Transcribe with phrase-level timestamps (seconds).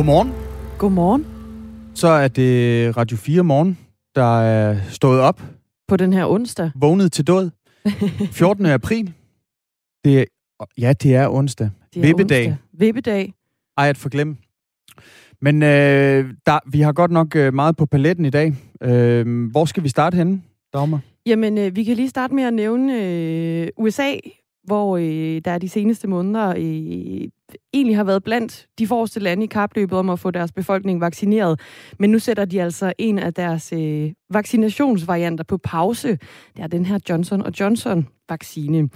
[0.00, 0.32] Godmorgen.
[0.78, 1.26] Godmorgen.
[1.94, 3.78] Så er det Radio 4 morgen,
[4.14, 5.42] der er stået op,
[5.88, 6.70] På den her onsdag.
[6.74, 7.50] vågnet til død.
[8.32, 8.66] 14.
[8.66, 9.12] april.
[10.04, 10.24] Det er,
[10.78, 11.70] ja, det er onsdag.
[11.94, 12.46] Det er Vippedag.
[12.46, 12.56] onsdag.
[12.72, 13.34] Vippedag.
[13.76, 14.36] Ej, at forglemme.
[15.40, 18.54] Men øh, der, vi har godt nok øh, meget på paletten i dag.
[18.82, 21.00] Øh, hvor skal vi starte henne, Dagmar?
[21.26, 24.12] Jamen, øh, vi kan lige starte med at nævne øh, USA,
[24.64, 27.28] hvor øh, der de seneste måneder øh,
[27.72, 31.60] egentlig har været blandt de forreste lande i kapløbet om at få deres befolkning vaccineret.
[31.98, 36.08] Men nu sætter de altså en af deres øh, vaccinationsvarianter på pause.
[36.56, 38.88] Det er den her Johnson Johnson vaccine.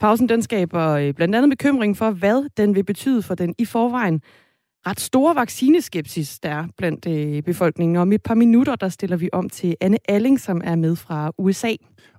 [0.00, 3.64] Pausen den skaber øh, blandt andet bekymring for, hvad den vil betyde for den i
[3.64, 4.20] forvejen
[4.86, 7.96] ret store vaccineskepsis, der er blandt øh, befolkningen.
[7.96, 11.32] Om et par minutter, der stiller vi om til Anne Alling, som er med fra
[11.38, 11.72] USA.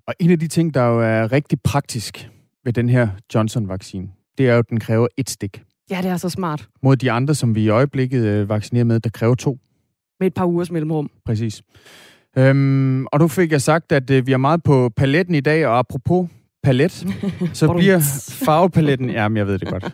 [0.07, 2.29] Og en af de ting, der jo er rigtig praktisk
[2.65, 5.63] ved den her Johnson-vaccine, det er jo, at den kræver et stik.
[5.89, 6.67] Ja, det er så smart.
[6.83, 9.59] Mod de andre, som vi i øjeblikket øh, vaccinerer med, der kræver to.
[10.19, 11.11] Med et par ugers mellemrum.
[11.25, 11.63] Præcis.
[12.37, 15.67] Øhm, og nu fik jeg sagt, at øh, vi er meget på paletten i dag,
[15.67, 16.29] og apropos
[16.63, 16.91] palet,
[17.53, 17.99] så bliver
[18.45, 19.09] farvepaletten...
[19.09, 19.93] Jamen, jeg ved det godt.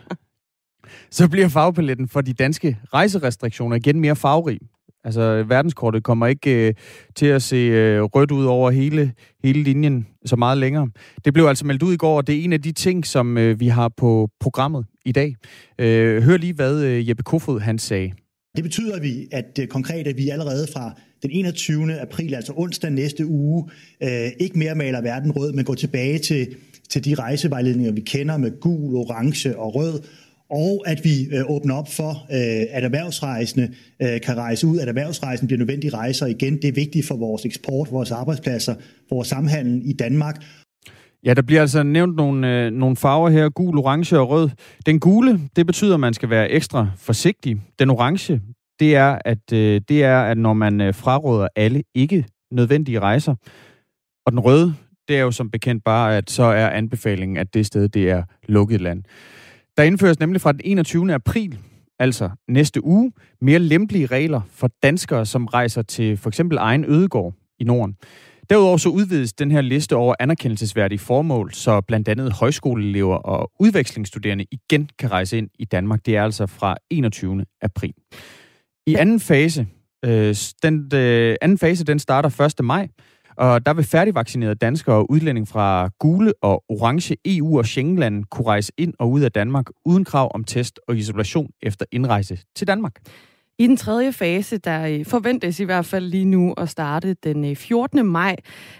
[1.10, 4.60] Så bliver farvepaletten for de danske rejserestriktioner igen mere farverig.
[5.04, 6.74] Altså, verdenskortet kommer ikke øh,
[7.16, 9.12] til at se øh, rødt ud over hele,
[9.44, 10.88] hele linjen så meget længere.
[11.24, 13.38] Det blev altså meldt ud i går, og det er en af de ting, som
[13.38, 15.34] øh, vi har på programmet i dag.
[15.78, 18.12] Øh, hør lige, hvad øh, Jeppe Kofod han sagde.
[18.56, 22.00] Det betyder at vi, at øh, konkret, at vi allerede fra den 21.
[22.00, 23.70] april, altså onsdag næste uge,
[24.02, 26.56] øh, ikke mere maler verden rød, men går tilbage til,
[26.90, 30.00] til de rejsevejledninger, vi kender med gul, orange og rød,
[30.50, 34.88] og at vi øh, åbner op for, øh, at erhvervsrejsende øh, kan rejse ud, at
[34.88, 36.56] erhvervsrejsen bliver nødvendige rejser igen.
[36.56, 38.74] Det er vigtigt for vores eksport, vores arbejdspladser,
[39.10, 40.42] vores samhandel i Danmark.
[41.24, 44.50] Ja, der bliver altså nævnt nogle, øh, nogle farver her, gul, orange og rød.
[44.86, 47.56] Den gule, det betyder, at man skal være ekstra forsigtig.
[47.78, 48.40] Den orange,
[48.80, 53.34] det er, at, øh, det er, at når man øh, fraråder alle ikke nødvendige rejser.
[54.26, 54.74] Og den røde,
[55.08, 58.22] det er jo som bekendt bare, at så er anbefalingen, at det sted, det er
[58.48, 59.02] lukket land.
[59.80, 61.14] Der indføres nemlig fra den 21.
[61.14, 61.58] april,
[61.98, 67.34] altså næste uge, mere lempelige regler for danskere, som rejser til for eksempel egen ødegård
[67.58, 67.96] i Norden.
[68.50, 74.46] Derudover så udvides den her liste over anerkendelsesværdige formål, så blandt andet højskoleelever og udvekslingsstuderende
[74.52, 76.06] igen kan rejse ind i Danmark.
[76.06, 77.44] Det er altså fra 21.
[77.62, 77.94] april.
[78.86, 79.66] I anden fase,
[80.04, 82.64] øh, den øh, anden fase, den starter 1.
[82.64, 82.88] maj,
[83.40, 88.46] og der vil færdigvaccinerede danskere og udlænding fra gule og orange EU- og Schengenland kunne
[88.46, 92.66] rejse ind og ud af Danmark uden krav om test og isolation efter indrejse til
[92.66, 92.92] Danmark.
[93.60, 97.44] I den tredje fase, der øh, forventes i hvert fald lige nu at starte den
[97.44, 98.06] øh, 14.
[98.06, 98.36] maj,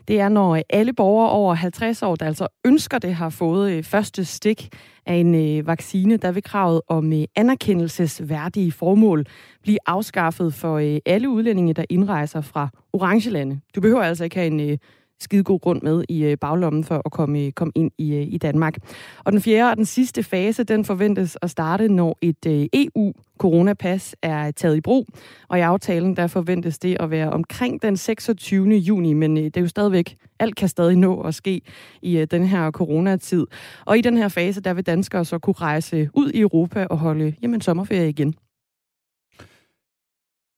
[0.09, 3.87] det er når øh, alle borgere over 50 år, der altså ønsker det, har fået
[3.87, 4.69] første stik
[5.07, 9.27] af en vaccine, der vil kravet om anerkendelsesværdige formål
[9.63, 13.61] blive afskaffet for alle udlændinge, der indrejser fra orange lande.
[13.75, 14.79] Du behøver altså ikke have en
[15.21, 18.39] skidegod grund med i øh, baglommen for at komme, øh, komme ind i, øh, i
[18.39, 18.77] Danmark.
[19.25, 24.51] Og den fjerde og den sidste fase, den forventes at starte, når et EU-coronapas er
[24.51, 25.07] taget i brug.
[25.49, 28.69] Og i aftalen, der forventes det at være omkring den 26.
[28.69, 31.61] juni, men det er jo stadigvæk, alt kan stadig nå at ske
[32.03, 33.47] i den her coronatid.
[33.87, 36.99] Og i den her fase, der vil danskere så kunne rejse ud i Europa og
[36.99, 38.35] holde jamen, sommerferie igen.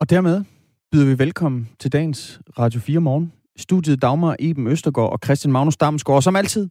[0.01, 0.45] Og dermed
[0.93, 3.33] byder vi velkommen til dagens Radio 4 morgen.
[3.59, 6.17] Studiet Dagmar Eben Østergaard og Christian Magnus Damsgaard.
[6.17, 6.69] Og som altid,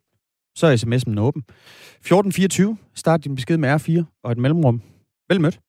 [0.55, 1.43] så er sms'en åben.
[1.47, 2.77] 1424.
[2.95, 4.81] Start din besked med R4 og et mellemrum.
[5.29, 5.59] Vel mødt.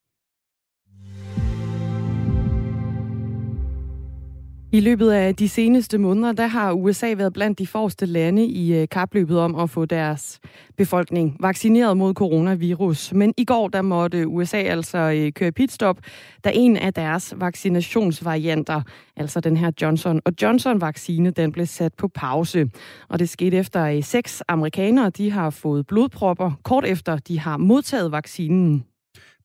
[4.74, 8.74] I løbet af de seneste måneder, der har USA været blandt de forreste lande i
[8.74, 10.40] øh, kapløbet om at få deres
[10.76, 13.12] befolkning vaccineret mod coronavirus.
[13.12, 15.98] Men i går, der måtte USA altså øh, køre pitstop,
[16.44, 18.82] da en af deres vaccinationsvarianter,
[19.16, 22.70] altså den her Johnson Johnson-vaccine, den blev sat på pause.
[23.08, 27.56] Og det skete efter, at seks amerikanere de har fået blodpropper, kort efter de har
[27.56, 28.84] modtaget vaccinen.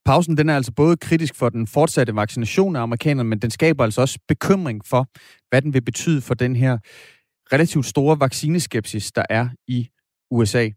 [0.08, 3.84] Pausen den er altså både kritisk for den fortsatte vaccination af amerikanerne, men den skaber
[3.84, 5.06] altså også bekymring for,
[5.50, 6.78] hvad den vil betyde for den her
[7.52, 9.88] relativt store vaccineskepsis, der er i
[10.30, 10.68] USA.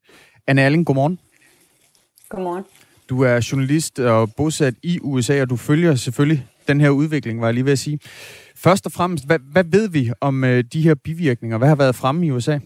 [0.47, 1.19] Anne Erling, godmorgen.
[2.29, 2.63] Godmorgen.
[3.09, 7.47] Du er journalist og bosat i USA, og du følger selvfølgelig den her udvikling, var
[7.47, 7.99] jeg lige ved at sige.
[8.55, 11.57] Først og fremmest, hvad, hvad ved vi om øh, de her bivirkninger?
[11.57, 12.59] Hvad har været fremme i USA?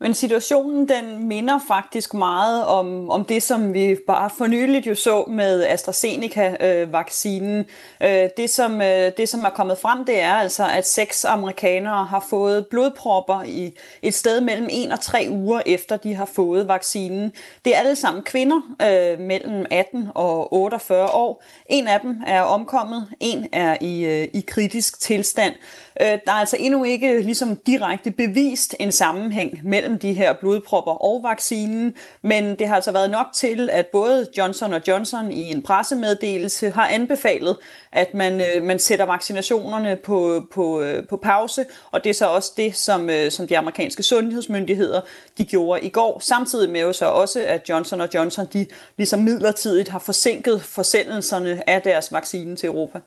[0.00, 4.94] Men situationen den minder faktisk meget om, om det, som vi bare for nyligt jo
[4.94, 7.64] så med AstraZeneca-vaccinen.
[8.02, 12.04] Øh, det, som, øh, det, som er kommet frem, det er altså, at seks amerikanere
[12.04, 16.68] har fået blodpropper i et sted mellem 1 og 3 uger efter de har fået
[16.68, 17.32] vaccinen.
[17.64, 21.42] Det er alle sammen kvinder øh, mellem 18 og 48 år.
[21.66, 25.54] En af dem er omkommet, en er i, øh, i kritisk tilstand.
[26.00, 30.92] Øh, der er altså endnu ikke ligesom direkte bevist en sammenhæng mellem de her blodpropper
[30.92, 35.62] og vaccinen, men det har altså været nok til, at både Johnson Johnson i en
[35.62, 37.56] pressemeddelelse har anbefalet,
[37.92, 42.26] at man, øh, man sætter vaccinationerne på, på, øh, på pause, og det er så
[42.26, 45.00] også det, som, øh, som de amerikanske sundhedsmyndigheder
[45.38, 48.66] de gjorde i går, samtidig med jo så også, at Johnson Johnson de
[48.96, 52.98] ligesom midlertidigt har forsinket forsendelserne af deres vaccine til Europa.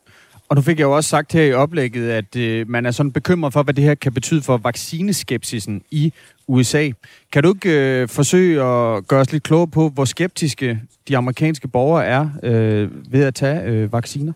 [0.51, 3.11] Og nu fik jeg jo også sagt her i oplægget, at øh, man er sådan
[3.11, 6.13] bekymret for, hvad det her kan betyde for vaccineskepsisen i
[6.47, 6.89] USA.
[7.31, 11.67] Kan du ikke øh, forsøge at gøre os lidt klogere på, hvor skeptiske de amerikanske
[11.67, 14.33] borgere er øh, ved at tage øh, vacciner?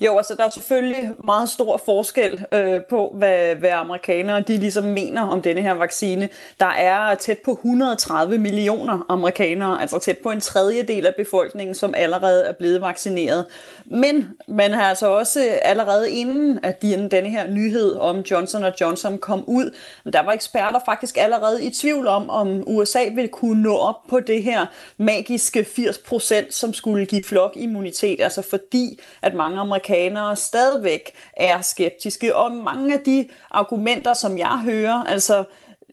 [0.00, 4.84] Jo, altså der er selvfølgelig meget stor forskel øh, på, hvad, hvad amerikanere de ligesom
[4.84, 6.28] mener om denne her vaccine.
[6.60, 11.94] Der er tæt på 130 millioner amerikanere, altså tæt på en tredjedel af befolkningen, som
[11.96, 13.46] allerede er blevet vaccineret.
[13.84, 19.18] Men man har altså også øh, allerede inden at denne her nyhed om Johnson Johnson
[19.18, 19.70] kom ud,
[20.12, 24.20] der var eksperter faktisk allerede i tvivl om, om USA ville kunne nå op på
[24.20, 24.66] det her
[24.96, 29.85] magiske 80%, som skulle give flokimmunitet, altså fordi at mange amerikanere
[30.34, 35.44] stadigvæk er skeptiske, og mange af de argumenter, som jeg hører, altså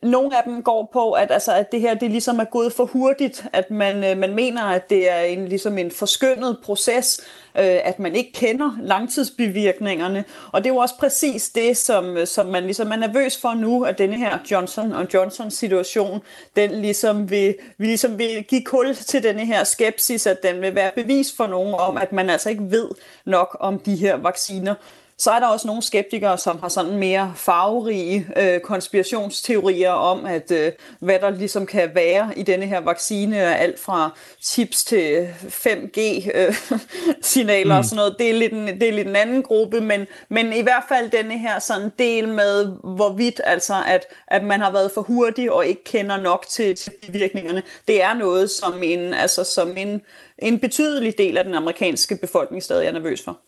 [0.04, 2.86] nogle af dem går på, at, altså, at det her det ligesom er gået for
[2.86, 7.22] hurtigt, at man, øh, man mener, at det er en, ligesom en forskyndet proces,
[7.58, 10.24] øh, at man ikke kender langtidsbivirkningerne.
[10.52, 13.84] Og det er jo også præcis det, som, som man ligesom er nervøs for nu,
[13.84, 16.22] at denne her Johnson og Johnson situation,
[16.56, 20.76] den ligesom vil, vi ligesom vil give kul til denne her skepsis, at den vil
[20.76, 22.90] være bevis for nogen om, at man altså ikke ved
[23.26, 24.76] nok om de her vacciner.
[25.18, 30.52] Så er der også nogle skeptikere, som har sådan mere farverige øh, konspirationsteorier om, at
[30.52, 37.60] øh, hvad der ligesom kan være i denne her vaccine, alt fra chips til 5G-signaler
[37.60, 37.78] øh, mm.
[37.78, 38.16] og sådan noget.
[38.20, 41.12] Det er, lidt en, det er lidt en anden gruppe, men, men i hvert fald
[41.12, 42.66] denne her sådan del med,
[42.96, 46.94] hvorvidt altså, at, at man har været for hurtig og ikke kender nok til, til
[47.10, 50.02] virkningerne, det er noget, som en, altså, som en,
[50.40, 53.40] en betydelig del af den amerikanske befolkning stadig er nervøs for.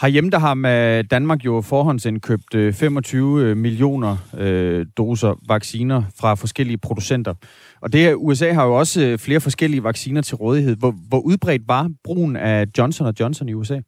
[0.00, 6.78] Herhjemme der har Danmark jo forhåndsindkøbt øh, 25 øh, millioner øh, doser vacciner fra forskellige
[6.78, 7.34] producenter.
[7.80, 10.76] Og det USA har jo også øh, flere forskellige vacciner til rådighed.
[10.76, 13.80] Hvor, hvor udbredt var brugen af Johnson Johnson i USA?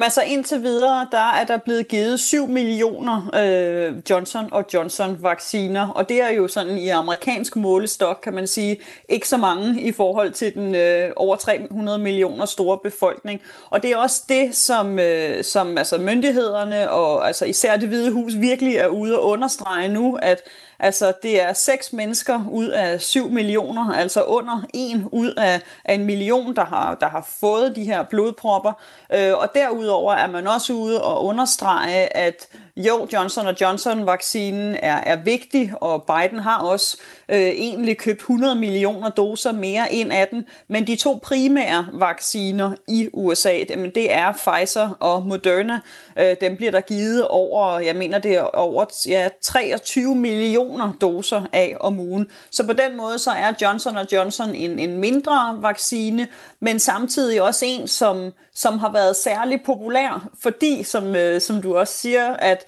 [0.00, 5.16] Men altså indtil videre, der er der blevet givet 7 millioner øh, Johnson og Johnson
[5.22, 9.80] vacciner, og det er jo sådan i amerikansk målestok, kan man sige, ikke så mange
[9.80, 13.40] i forhold til den øh, over 300 millioner store befolkning.
[13.70, 18.12] Og det er også det, som, øh, som altså myndighederne og altså især det hvide
[18.12, 20.42] hus virkelig er ude at understrege nu, at
[20.82, 25.94] Altså, det er seks mennesker ud af 7 millioner, altså under en ud af, af
[25.94, 28.72] en million, der har, der har fået de her blodpropper.
[29.14, 32.48] Øh, og derudover er man også ude og understrege, at
[32.86, 36.96] jo, Johnson Johnson-vaccinen er, er vigtig, og Biden har også
[37.28, 42.72] øh, egentlig købt 100 millioner doser mere ind af den, men de to primære vacciner
[42.88, 45.80] i USA, jamen det er Pfizer og Moderna.
[46.18, 51.42] Øh, dem bliver der givet over, jeg mener det er over ja, 23 millioner doser
[51.52, 52.26] af om ugen.
[52.50, 56.28] Så på den måde så er Johnson Johnson en, en mindre vaccine,
[56.60, 61.76] men samtidig også en, som, som har været særlig populær, fordi, som, øh, som du
[61.76, 62.64] også siger, at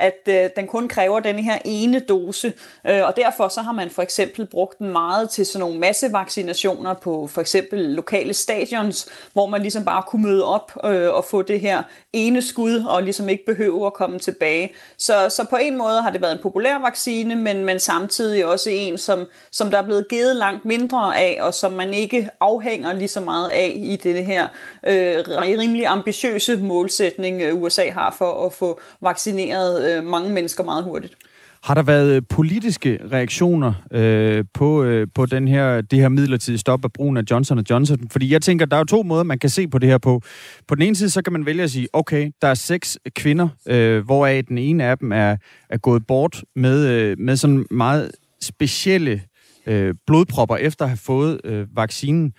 [0.00, 2.52] at øh, den kun kræver den her ene dose,
[2.86, 6.94] øh, og derfor så har man for eksempel brugt den meget til sådan nogle massevaccinationer
[6.94, 11.42] på for eksempel lokale stadions, hvor man ligesom bare kunne møde op øh, og få
[11.42, 14.72] det her ene skud, og ligesom ikke behøve at komme tilbage.
[14.98, 18.70] Så, så på en måde har det været en populær vaccine, men, men samtidig også
[18.70, 22.92] en, som, som der er blevet givet langt mindre af, og som man ikke afhænger
[22.92, 24.48] lige så meget af i det her
[24.86, 30.84] øh, rimelig ambitiøse målsætning, øh, USA har for at få vaccineret øh, mange mennesker meget
[30.84, 31.14] hurtigt.
[31.62, 36.58] Har der været øh, politiske reaktioner øh, på, øh, på den her, det her midlertidige
[36.58, 37.98] stop af brugen af Johnson Johnson?
[38.10, 40.22] Fordi jeg tænker, der er jo to måder, man kan se på det her på.
[40.68, 43.48] På den ene side, så kan man vælge at sige, okay, der er seks kvinder,
[43.68, 45.36] øh, hvoraf den ene af dem er,
[45.70, 49.22] er gået bort med, øh, med sådan meget specielle
[49.66, 52.32] øh, blodpropper efter at have fået øh, vaccinen.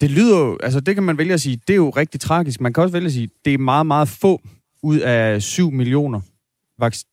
[0.00, 2.60] Det lyder jo, altså det kan man vælge at sige, det er jo rigtig tragisk.
[2.60, 4.40] Man kan også vælge at sige, det er meget, meget få
[4.82, 6.20] ud af 7 millioner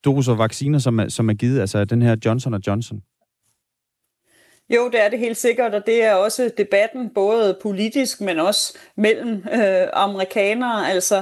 [0.05, 3.01] doser vacciner, som er, som er givet, altså den her Johnson Johnson?
[4.75, 8.73] Jo, det er det helt sikkert, og det er også debatten, både politisk, men også
[8.95, 10.91] mellem øh, amerikanere.
[10.91, 11.21] Altså,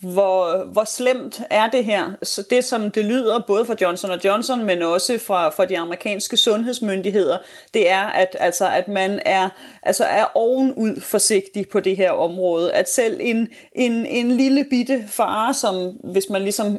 [0.00, 2.10] hvor, hvor slemt er det her?
[2.22, 6.36] Så det, som det lyder, både fra Johnson Johnson, men også fra, fra de amerikanske
[6.36, 7.38] sundhedsmyndigheder,
[7.74, 9.48] det er, at, altså, at man er,
[9.82, 12.72] altså, er ovenud forsigtig på det her område.
[12.72, 16.78] At selv en, en, en lille bitte fare, som hvis man ligesom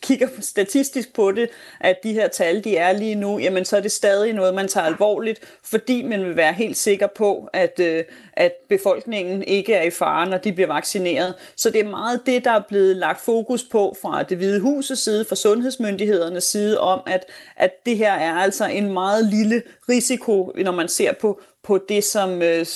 [0.00, 1.48] kigger statistisk på det,
[1.80, 4.68] at de her tal, de er lige nu, jamen så er det stadig noget, man
[4.68, 9.74] tager alvorligt muligt, fordi man vil være helt sikker på, at, øh, at befolkningen ikke
[9.74, 11.34] er i fare, når de bliver vaccineret.
[11.56, 15.02] Så det er meget det, der er blevet lagt fokus på fra det hvide husets
[15.02, 17.24] side, fra sundhedsmyndighedernes side, om at,
[17.56, 22.04] at det her er altså en meget lille risiko, når man ser på, på det,
[22.04, 22.66] som øh,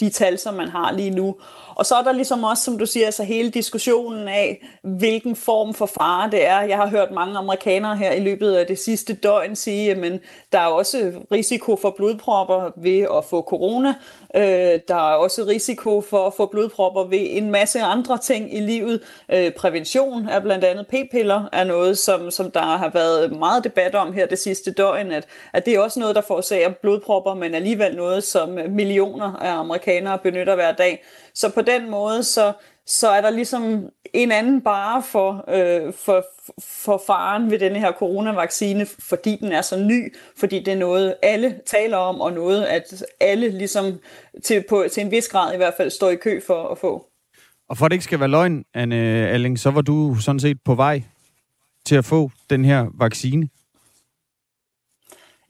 [0.00, 1.36] de tal, som man har lige nu.
[1.74, 5.74] Og så er der ligesom også, som du siger, altså hele diskussionen af, hvilken form
[5.74, 6.60] for fare det er.
[6.60, 10.20] Jeg har hørt mange amerikanere her i løbet af det sidste døgn sige, at
[10.52, 13.94] der er også risiko for blodpropper ved at få corona.
[14.34, 18.60] Øh, der er også risiko for at få blodpropper ved en masse andre ting i
[18.60, 19.02] livet.
[19.32, 23.94] Øh, prævention er blandt andet p-piller, er noget, som, som der har været meget debat
[23.94, 27.54] om her det sidste døgn, at, at det er også noget, der forårsager blodpropper, men
[27.54, 31.04] alligevel noget, som millioner af amerikanere benytter hver dag.
[31.34, 32.52] Så på den måde, så,
[32.86, 36.24] så er der ligesom en anden bare for, øh, for,
[36.60, 41.14] for faren ved denne her coronavaccine, fordi den er så ny, fordi det er noget,
[41.22, 44.00] alle taler om, og noget, at alle ligesom
[44.44, 47.06] til, på, til en vis grad i hvert fald står i kø for at få.
[47.68, 48.96] Og for at det ikke skal være løgn, Anne
[49.28, 51.02] Alling, så var du sådan set på vej
[51.84, 53.48] til at få den her vaccine.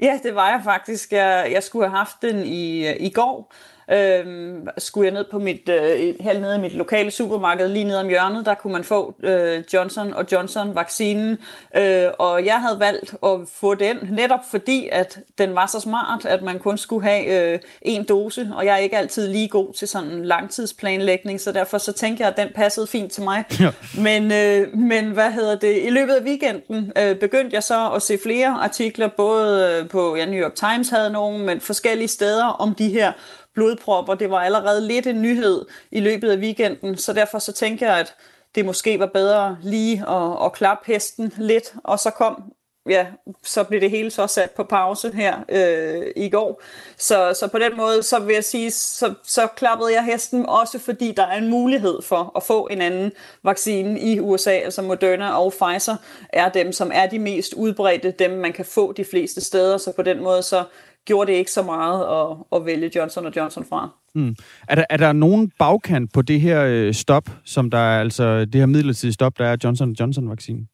[0.02, 1.12] Ja, det var jeg faktisk.
[1.12, 3.52] Jeg, jeg skulle have haft den i, i går,
[3.93, 8.00] Øhm, skulle jeg ned på mit, øh, helt nede i mit lokale supermarked, lige nede
[8.00, 11.38] om hjørnet, der kunne man få øh, Johnson og Johnson vaccinen,
[11.76, 16.25] øh, og jeg havde valgt at få den, netop fordi, at den var så smart,
[16.25, 19.73] at man kun skulle have øh, en dose, og jeg er ikke altid lige god
[19.73, 23.45] til sådan en langtidsplanlægning, så derfor så tænkte jeg, at den passede fint til mig.
[23.61, 23.71] Ja.
[23.99, 28.02] Men, øh, men hvad hedder det, i løbet af weekenden øh, begyndte jeg så at
[28.02, 32.45] se flere artikler, både øh, på, ja, New York Times havde nogen, men forskellige steder
[32.45, 33.12] om de her
[33.57, 34.15] blodpropper.
[34.15, 38.01] Det var allerede lidt en nyhed i løbet af weekenden, så derfor så tænker jeg,
[38.01, 38.15] at
[38.55, 42.53] det måske var bedre lige at, at klappe hesten lidt, og så kom
[42.89, 43.07] ja,
[43.43, 46.63] så blev det hele så sat på pause her øh, i går.
[46.99, 50.79] Så, så på den måde, så vil jeg sige, så, så klappede jeg hesten også,
[50.79, 55.39] fordi der er en mulighed for at få en anden vaccine i USA, altså Moderna
[55.39, 55.97] og Pfizer
[56.29, 59.93] er dem, som er de mest udbredte, dem man kan få de fleste steder, så
[59.93, 60.65] på den måde, så
[61.07, 63.91] gjorde det ikke så meget at, at vælge Johnson Johnson fra.
[64.15, 64.37] Mm.
[64.69, 68.45] Er, der, er der nogen bagkant på det her øh, stop, som der er, altså
[68.45, 70.69] det her midlertidige stop, der er Johnson Johnson-vaccinen?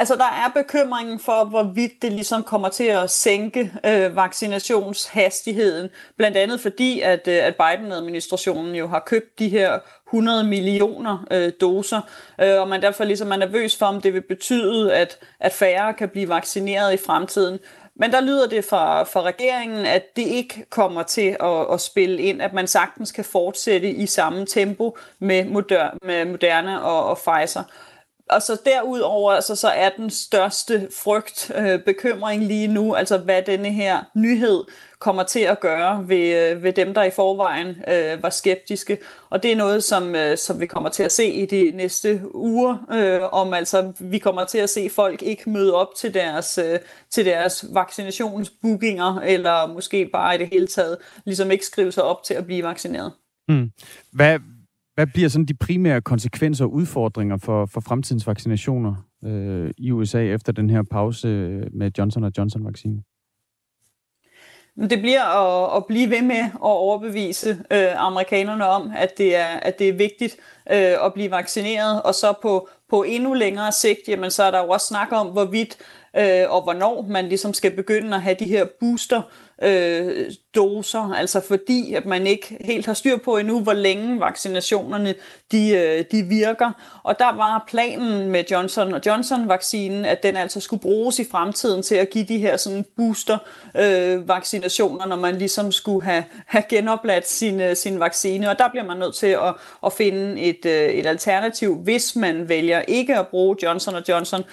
[0.00, 5.88] Altså, der er bekymringen for, hvorvidt det ligesom kommer til at sænke øh, vaccinationshastigheden.
[6.16, 11.52] Blandt andet fordi, at, øh, at Biden-administrationen jo har købt de her 100 millioner øh,
[11.60, 12.00] doser,
[12.40, 15.94] øh, og man derfor ligesom er nervøs for, om det vil betyde, at, at færre
[15.94, 17.58] kan blive vaccineret i fremtiden.
[18.00, 22.22] Men der lyder det fra, fra regeringen, at det ikke kommer til at, at spille
[22.22, 27.18] ind, at man sagtens kan fortsætte i samme tempo med, moder, med Moderna og, og
[27.18, 27.62] Pfizer.
[28.30, 33.42] Og så derudover altså, så er den største frygt, øh, bekymring lige nu, altså hvad
[33.42, 34.64] denne her nyhed
[34.98, 38.98] kommer til at gøre ved, øh, ved dem, der i forvejen øh, var skeptiske.
[39.30, 42.20] Og det er noget, som, øh, som vi kommer til at se i de næste
[42.34, 46.58] uger, øh, om altså vi kommer til at se folk ikke møde op til deres,
[46.58, 46.78] øh,
[47.10, 52.22] til deres vaccinationsbookinger, eller måske bare i det hele taget ligesom ikke skrive sig op
[52.22, 53.12] til at blive vaccineret.
[53.48, 53.70] Mm.
[54.12, 54.38] Hvad,
[55.00, 60.22] hvad bliver sådan de primære konsekvenser og udfordringer for, for fremtidens vaccinationer øh, i USA
[60.22, 63.04] efter den her pause øh, med Johnson Johnson-vaccinen?
[64.90, 69.46] Det bliver at, at blive ved med at overbevise øh, amerikanerne om, at det er,
[69.46, 70.36] at det er vigtigt
[70.72, 74.58] øh, at blive vaccineret, og så på, på endnu længere sigt, jamen, så er der
[74.58, 75.78] jo også snak om, hvorvidt
[76.16, 79.22] øh, og hvornår man ligesom skal begynde at have de her booster
[79.62, 85.14] øh, doser, altså fordi at man ikke helt har styr på endnu, hvor længe vaccinationerne
[85.52, 86.72] de, øh, de virker.
[87.02, 91.94] Og der var planen med Johnson Johnson-vaccinen, at den altså skulle bruges i fremtiden til
[91.94, 97.60] at give de her sådan booster-vaccinationer, øh, når man ligesom skulle have, have genopladt sin,
[97.60, 98.50] øh, sin vaccine.
[98.50, 99.54] Og der bliver man nødt til at,
[99.86, 104.44] at finde et, øh, et alternativ, hvis man vælger ikke at bruge Johnson Johnson,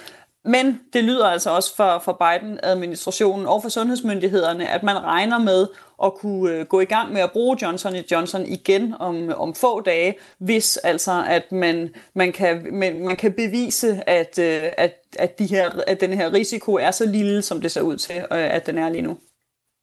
[0.44, 5.66] men det lyder altså også for, for Biden-administrationen og for sundhedsmyndighederne, at man regner med
[6.04, 9.80] at kunne øh, gå i gang med at bruge Johnson Johnson igen om, om få
[9.80, 15.38] dage, hvis altså at man, man, kan, man, man kan bevise, at, øh, at, at,
[15.38, 18.24] de her, at den her risiko er så lille, som det ser ud til, øh,
[18.30, 19.18] at den er lige nu.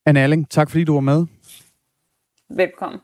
[0.05, 1.25] Anne Erling, tak fordi du var med.
[2.49, 2.99] Velkommen.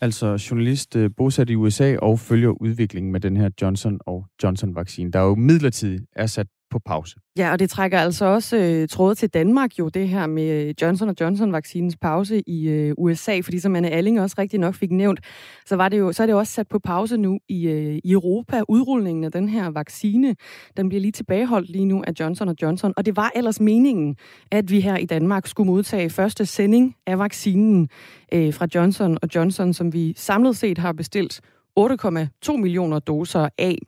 [0.00, 5.20] Altså journalist bosat i USA og følger udviklingen med den her Johnson og Johnson-vaccine, der
[5.20, 7.16] jo midlertidigt er sat på pause.
[7.38, 10.74] Ja, og det trækker altså også øh, tråde til Danmark jo, det her med øh,
[10.82, 15.20] Johnson Johnson-vaccinens pause i øh, USA, fordi som Anne Alling også rigtig nok fik nævnt,
[15.66, 17.98] så, var det jo, så er det jo også sat på pause nu i, øh,
[18.04, 18.62] i Europa.
[18.68, 20.36] Udrulningen af den her vaccine,
[20.76, 24.16] den bliver lige tilbageholdt lige nu af Johnson Johnson, og det var ellers meningen,
[24.50, 27.88] at vi her i Danmark skulle modtage første sending af vaccinen
[28.32, 31.40] øh, fra Johnson Johnson, som vi samlet set har bestilt
[31.78, 33.78] 8,2 millioner doser af.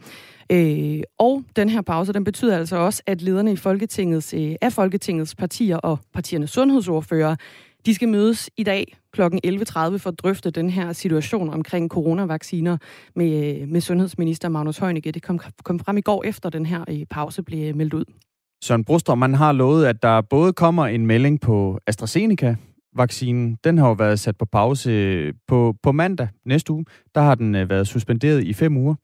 [0.53, 4.73] Øh, og den her pause, den betyder altså også, at lederne i Folketingets, øh, af
[4.73, 7.37] Folketingets partier og partiernes sundhedsordfører,
[7.87, 9.23] de skal mødes i dag kl.
[9.23, 12.77] 11.30 for at drøfte den her situation omkring coronavacciner
[13.17, 15.13] med, øh, med sundhedsminister Magnus Heunicke.
[15.13, 18.05] Det kom, kom frem i går efter den her øh, pause blev øh, meldt ud.
[18.65, 22.57] Søren Brostrøm, man har lovet, at der både kommer en melding på AstraZeneca,
[22.97, 26.85] vaccinen, den har jo været sat på pause øh, på, på mandag næste uge.
[27.15, 28.95] Der har den været suspenderet i fem uger.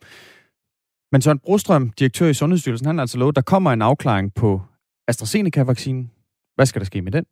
[1.12, 4.35] Men Søren Brostrøm, direktør i Sundhedsstyrelsen, han har altså lovet, at der kommer en afklaring
[4.35, 4.62] på
[5.09, 6.11] AstraZeneca-vaccinen.
[6.54, 7.25] Hvad skal der ske med den?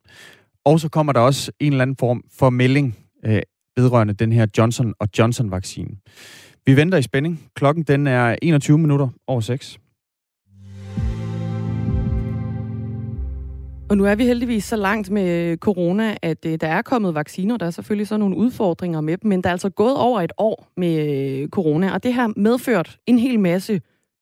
[0.64, 3.42] Og så kommer der også en eller anden form for melding øh,
[3.76, 5.96] vedrørende den her Johnson og Johnson-vaccine.
[6.66, 7.50] Vi venter i spænding.
[7.56, 9.78] Klokken den er 21 minutter over 6.
[13.90, 17.56] Og nu er vi heldigvis så langt med corona, at øh, der er kommet vacciner.
[17.56, 20.32] Der er selvfølgelig så nogle udfordringer med dem, men der er altså gået over et
[20.38, 20.97] år med
[21.42, 23.80] øh, corona, og det har medført en hel masse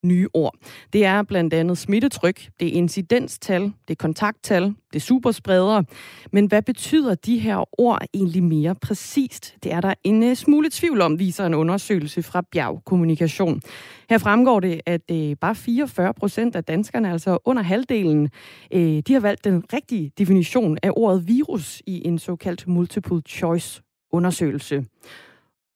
[0.08, 0.54] nye ord.
[0.92, 5.84] Det er blandt andet smittetryk, det er incidenstal, det er kontakttal, det er superspredere.
[6.32, 9.54] Men hvad betyder de her ord egentlig mere præcist?
[9.62, 13.62] Det er der en øh, smule tvivl om, viser en undersøgelse fra Bjerg Kommunikation.
[14.10, 18.30] Her fremgår det, at øh, bare 44 procent af danskerne, altså under halvdelen,
[18.72, 23.82] øh, de har valgt den rigtige definition af ordet virus i en såkaldt multiple choice
[24.12, 24.84] undersøgelse.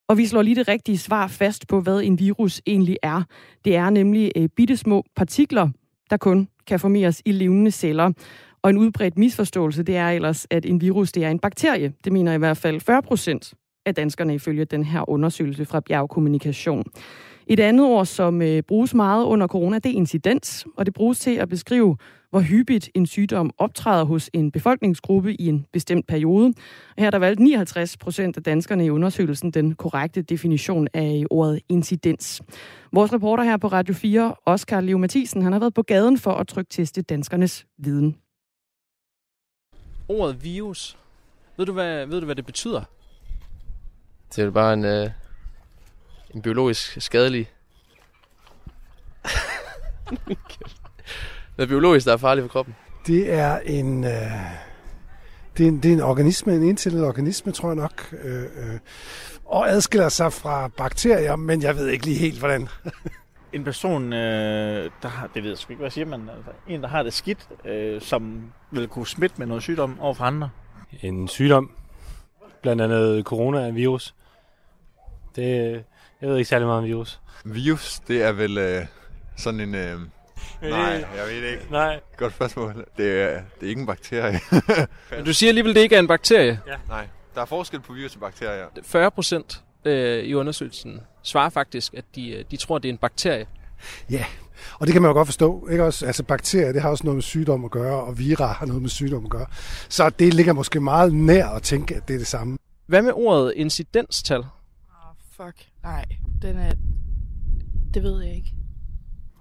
[0.09, 3.23] Og vi slår lige det rigtige svar fast på, hvad en virus egentlig er.
[3.65, 5.69] Det er nemlig øh, bitte små partikler,
[6.11, 8.13] der kun kan formeres i levende celler.
[8.63, 11.93] Og en udbredt misforståelse, det er ellers, at en virus det er en bakterie.
[12.05, 13.55] Det mener i hvert fald 40 procent
[13.87, 16.85] af danskerne ifølge den her undersøgelse fra Bjerg Kommunikation.
[17.47, 21.21] Et andet ord, som øh, bruges meget under corona, det er incidens, og det bruges
[21.21, 21.97] til at beskrive,
[22.31, 26.55] hvor hyppigt en sygdom optræder hos en befolkningsgruppe i en bestemt periode.
[26.99, 31.61] Her er der valgt 59 procent af danskerne i undersøgelsen den korrekte definition af ordet
[31.69, 32.43] incidens.
[32.93, 36.33] Vores reporter her på Radio 4, Oscar Leo Mathisen, han har været på gaden for
[36.33, 38.17] at trykteste danskernes viden.
[40.09, 40.99] Ordet virus,
[41.57, 42.83] ved du hvad, ved du, hvad det betyder?
[44.37, 45.11] Det er bare en, øh,
[46.35, 47.51] en biologisk skadelig...
[51.57, 52.75] Noget biologisk, der er farligt for kroppen.
[53.07, 54.05] Det er en...
[54.05, 54.11] Øh,
[55.57, 58.15] det, er en det er en organisme, en intelligent organisme, tror jeg nok.
[58.25, 58.79] Øh, øh,
[59.45, 62.69] og adskiller sig fra bakterier, men jeg ved ikke lige helt, hvordan.
[63.53, 66.83] en person, øh, der har, det ved jeg sgu ikke, hvad siger man, altså, en,
[66.83, 70.51] der har det skidt, øh, som vil kunne smitte med noget sygdom over for andre.
[71.03, 71.71] En sygdom,
[72.63, 74.15] blandt andet coronavirus.
[75.37, 75.85] Det,
[76.23, 77.21] jeg ved ikke særlig meget om virus.
[77.45, 78.87] Virus, det er vel øh,
[79.37, 79.75] sådan en...
[79.75, 80.01] Øh,
[80.63, 80.81] nej,
[81.17, 81.67] jeg ved det ikke.
[81.71, 82.01] Nej.
[82.17, 82.87] Godt spørgsmål.
[82.97, 84.41] Det er, det er ikke en bakterie.
[85.17, 86.61] Men du siger alligevel, det ikke er en bakterie?
[86.67, 86.77] Ja.
[86.89, 88.67] Nej, der er forskel på virus og bakterier.
[88.83, 92.93] 40 procent øh, i undersøgelsen svarer faktisk, at de, øh, de tror, at det er
[92.93, 93.47] en bakterie.
[94.11, 94.25] Ja,
[94.79, 95.69] og det kan man jo godt forstå.
[95.71, 96.07] Ikke også?
[96.07, 98.91] Altså bakterier, det har også noget med sygdom at gøre, og vira har noget med
[98.91, 99.47] sygdom at gøre.
[99.89, 102.59] Så det ligger måske meget nær at tænke, at det er det samme.
[102.87, 104.45] Hvad med ordet incidenstal?
[105.47, 105.67] Fuck.
[105.83, 106.05] Nej,
[106.43, 106.73] den er...
[107.95, 108.53] Det ved jeg ikke.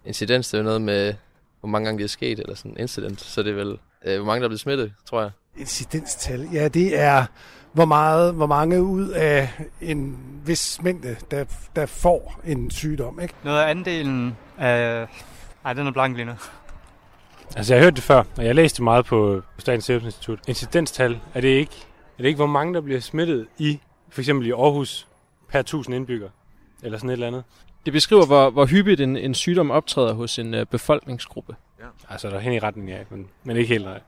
[0.06, 1.14] Incidens, det er jo noget med,
[1.60, 3.22] hvor mange gange det er sket, eller sådan incident.
[3.22, 5.32] Så det er vel, øh, hvor mange der er blevet smittet, tror jeg.
[5.58, 7.26] Incidenstal, ja, det er,
[7.74, 9.50] hvor, meget, hvor mange ud af
[9.82, 13.34] en vis mængde, der, der får en sygdom, ikke?
[13.44, 15.08] Noget af andelen af...
[15.66, 16.34] Ej, den er blank lige nu.
[17.56, 20.40] Altså, jeg har hørt det før, og jeg læste meget på Statens Serum Institut.
[20.48, 21.76] Incidenstal, er det ikke,
[22.18, 25.08] er det ikke, hvor mange der bliver smittet i, for eksempel i Aarhus,
[25.52, 26.30] per 1000 indbygger,
[26.84, 27.44] eller sådan et eller andet.
[27.86, 31.56] Det beskriver, hvor, hvor hyppigt en, en sygdom optræder hos en uh, befolkningsgruppe.
[31.80, 31.86] Ja.
[32.10, 34.00] Altså, der er hen i retning af, men, men ikke helt nej.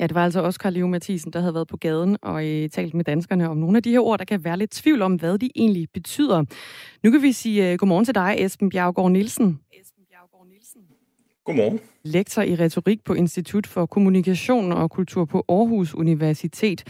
[0.00, 2.68] Ja, det var altså også Karl Leo Mathisen, der havde været på gaden og øh,
[2.68, 5.14] talt med danskerne om nogle af de her ord, der kan være lidt tvivl om,
[5.14, 6.44] hvad de egentlig betyder.
[7.02, 9.60] Nu kan vi sige uh, godmorgen til dig, Esben Bjergård Nielsen.
[9.72, 10.80] Esben Bjergård Nielsen.
[11.44, 11.80] Godmorgen.
[12.04, 16.84] Lektor i retorik på Institut for Kommunikation og Kultur på Aarhus Universitet.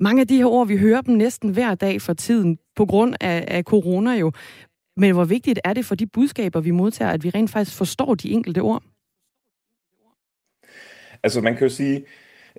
[0.00, 3.14] Mange af de her ord, vi hører dem næsten hver dag for tiden, på grund
[3.20, 4.32] af, af corona jo.
[4.96, 8.14] Men hvor vigtigt er det for de budskaber, vi modtager, at vi rent faktisk forstår
[8.14, 8.82] de enkelte ord?
[11.22, 12.04] Altså man kan jo sige,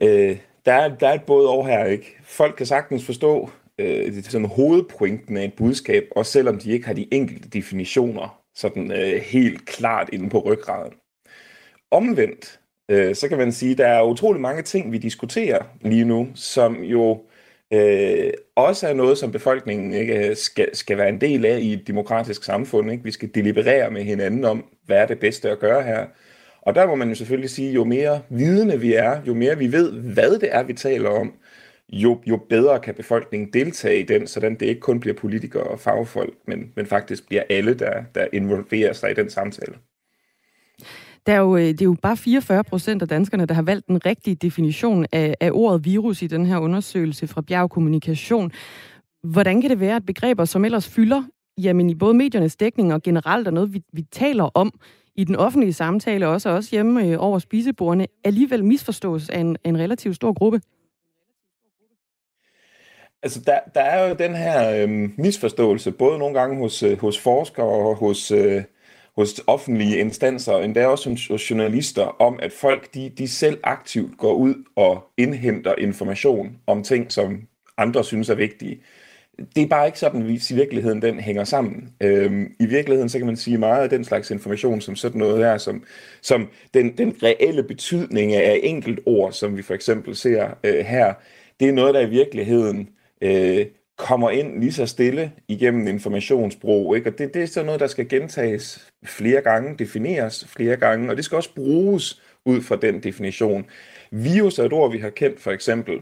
[0.02, 2.17] øh, der, er, der er et både over her, ikke?
[2.23, 3.49] Folk kan sagtens forstå
[3.80, 8.91] øh, sådan hovedpointen af et budskab, også selvom de ikke har de enkelte definitioner sådan
[8.91, 10.93] øh, helt klart inde på ryggraden.
[11.91, 12.60] Omvendt,
[12.91, 16.84] øh, så kan man sige, der er utrolig mange ting, vi diskuterer lige nu, som
[16.84, 17.21] jo
[17.73, 21.73] øh, også er noget, som befolkningen ikke øh, skal, skal være en del af i
[21.73, 22.91] et demokratisk samfund.
[22.91, 23.03] Ikke?
[23.03, 26.05] Vi skal deliberere med hinanden om, hvad er det bedste at gøre her.
[26.62, 29.71] Og der må man jo selvfølgelig sige, jo mere vidende vi er, jo mere vi
[29.71, 31.34] ved, hvad det er, vi taler om,
[31.89, 35.79] jo, jo bedre kan befolkningen deltage i den, sådan det ikke kun bliver politikere og
[35.79, 39.73] fagfolk, men, men faktisk bliver alle, der, der involverer sig i den samtale.
[41.29, 43.87] Der er jo, øh, det er jo bare 44 procent af danskerne, der har valgt
[43.87, 48.51] den rigtige definition af, af ordet virus i den her undersøgelse fra Bjerg Kommunikation.
[49.23, 51.23] Hvordan kan det være, at begreber, som ellers fylder
[51.57, 54.79] jamen, i både mediernes dækning og generelt er noget, vi, vi taler om
[55.15, 59.79] i den offentlige samtale, også også hjemme øh, over spisebordene, alligevel misforstås af en, en
[59.79, 60.61] relativt stor gruppe?
[63.23, 67.19] Altså, der, der er jo den her øh, misforståelse, både nogle gange hos, øh, hos
[67.19, 68.63] forskere og hos, øh,
[69.19, 74.17] hos offentlige instanser, og endda også hos journalister, om at folk de, de selv aktivt
[74.17, 77.41] går ud og indhenter information om ting, som
[77.77, 78.82] andre synes er vigtige.
[79.55, 81.89] Det er bare ikke sådan, at i virkeligheden den hænger sammen.
[82.01, 85.38] Øhm, I virkeligheden så kan man sige meget af den slags information, som sådan noget
[85.38, 85.84] her, som,
[86.21, 91.13] som den, den reelle betydning af enkelt ord, som vi for eksempel ser øh, her,
[91.60, 92.89] det er noget, der i virkeligheden
[93.21, 93.65] øh,
[93.99, 96.95] kommer ind lige så stille igennem informationsbrug.
[96.95, 97.09] Ikke?
[97.09, 101.17] Og det, det er sådan noget, der skal gentages flere gange, defineres flere gange, og
[101.17, 103.65] det skal også bruges ud fra den definition.
[104.12, 106.01] Virus er et ord, vi har kendt for eksempel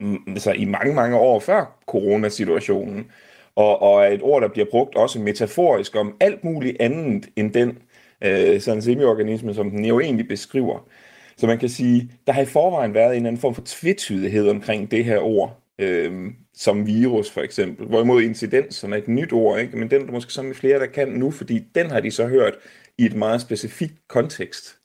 [0.00, 3.10] mm, altså i mange, mange år før coronasituationen,
[3.56, 7.52] og, og er et ord, der bliver brugt også metaforisk om alt muligt andet end
[7.52, 7.78] den
[8.24, 10.88] øh, sådan semiorganisme, som den jo egentlig beskriver.
[11.36, 14.48] Så man kan sige, der har i forvejen været en eller anden form for tvetydighed
[14.48, 17.86] omkring det her ord øh, som virus for eksempel.
[17.86, 19.76] Hvorimod incidens, som er et nyt ord, ikke?
[19.76, 22.26] men den er der måske som flere, der kan nu, fordi den har de så
[22.26, 22.54] hørt
[22.98, 24.78] i et meget specifikt kontekst.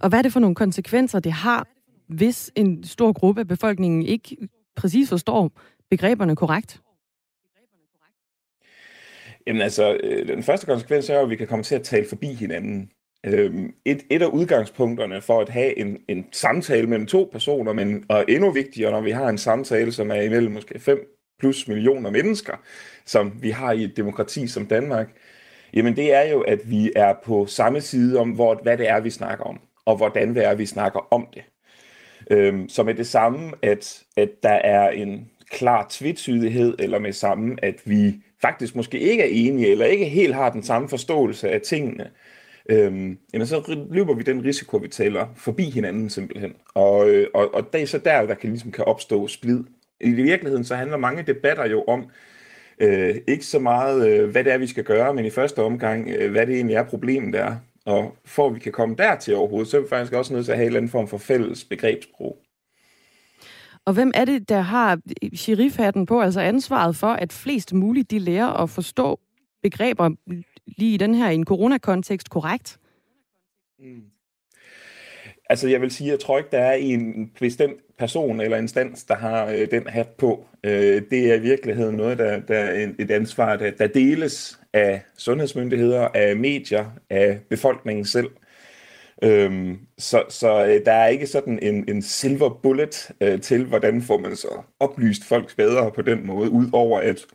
[0.00, 1.66] Og hvad er det for nogle konsekvenser, det har,
[2.08, 4.36] hvis en stor gruppe af befolkningen ikke
[4.76, 5.60] præcis forstår
[5.90, 6.80] begreberne korrekt?
[9.46, 12.26] Jamen altså, øh, den første konsekvens er at vi kan komme til at tale forbi
[12.26, 12.90] hinanden.
[13.26, 18.04] Øhm, et, et af udgangspunkterne for at have en, en samtale mellem to personer, men
[18.08, 22.10] og endnu vigtigere, når vi har en samtale, som er imellem måske 5 plus millioner
[22.10, 22.56] mennesker,
[23.06, 25.08] som vi har i et demokrati som Danmark,
[25.74, 29.00] jamen det er jo, at vi er på samme side om, hvor, hvad det er,
[29.00, 31.42] vi snakker om, og hvordan det er, vi snakker om det.
[32.30, 37.56] Øhm, så med det samme, at, at der er en klar tvetydighed, eller med samme,
[37.62, 41.60] at vi faktisk måske ikke er enige, eller ikke helt har den samme forståelse af
[41.60, 42.10] tingene,
[42.68, 46.54] øhm, jamen så løber vi den risiko, vi taler forbi hinanden simpelthen.
[46.74, 49.64] Og, øh, og, og det er så der, der kan, ligesom kan opstå splid.
[50.00, 52.10] I virkeligheden så handler mange debatter jo om,
[52.80, 56.08] øh, ikke så meget, øh, hvad det er, vi skal gøre, men i første omgang,
[56.08, 57.56] øh, hvad det egentlig er, problemet er.
[57.86, 60.52] Og for at vi kan komme dertil overhovedet, så er vi faktisk også nødt til
[60.52, 62.38] at have en eller anden form for fælles begrebsbrug.
[63.84, 64.98] Og hvem er det, der har
[65.34, 69.20] sheriffhatten på, altså ansvaret for, at flest muligt de lærer at forstå
[69.62, 70.10] begreber
[70.76, 72.78] lige i den her, i en coronakontekst, korrekt?
[73.78, 74.02] Mm.
[75.50, 79.14] Altså, jeg vil sige, jeg tror ikke, der er en bestemt person eller instans, der
[79.14, 80.46] har øh, den hat på.
[80.64, 85.02] Øh, det er i virkeligheden noget, der, der er et ansvar, der, der deles af
[85.16, 88.30] sundhedsmyndigheder, af medier, af befolkningen selv.
[89.22, 94.02] Øhm, så så øh, der er ikke sådan en, en silver bullet øh, til, hvordan
[94.02, 97.26] får man så oplyst folk bedre på den måde, udover at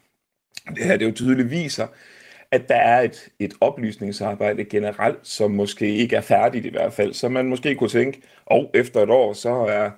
[0.75, 1.87] det her det jo tydeligt viser,
[2.55, 7.13] at der er et, et oplysningsarbejde generelt, som måske ikke er færdigt i hvert fald,
[7.13, 9.89] så man måske kunne tænke, og oh, efter et år, så er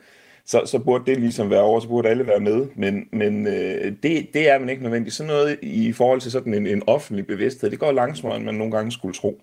[0.46, 3.96] så, så burde det ligesom være over, så burde alle være med, men, men øh,
[4.04, 5.16] det, det er man ikke nødvendigt.
[5.16, 8.56] Sådan noget i forhold til sådan en, en offentlig bevidsthed, det går langsommere, end man
[8.56, 9.42] nogle gange skulle tro.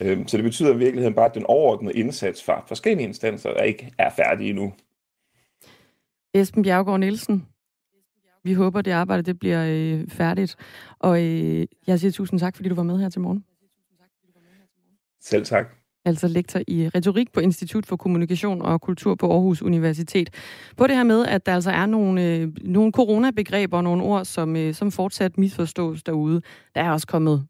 [0.00, 3.62] Øh, så det betyder i virkeligheden bare, at den overordnede indsats fra forskellige instanser der
[3.62, 4.72] ikke er færdig endnu.
[6.34, 7.46] Esben Bjergård Nielsen,
[8.44, 10.56] vi håber, det arbejde det bliver øh, færdigt.
[10.98, 13.44] Og øh, jeg siger tusind tak, fordi du var med her til morgen.
[15.20, 15.66] Selv tak.
[16.06, 20.30] Altså lektor i retorik på Institut for Kommunikation og Kultur på Aarhus Universitet.
[20.76, 24.24] På det her med, at der altså er nogle, øh, nogle coronabegreber og nogle ord,
[24.24, 26.42] som, øh, som fortsat misforstås derude.
[26.74, 27.46] Der er også kommet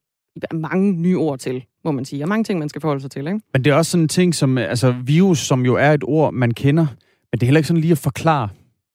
[0.53, 3.27] mange nye ord til, må man sige, og mange ting, man skal forholde sig til,
[3.27, 3.41] ikke?
[3.53, 6.35] Men det er også sådan en ting som, altså virus, som jo er et ord,
[6.35, 6.87] man kender,
[7.33, 8.49] men det er heller ikke sådan lige at forklare,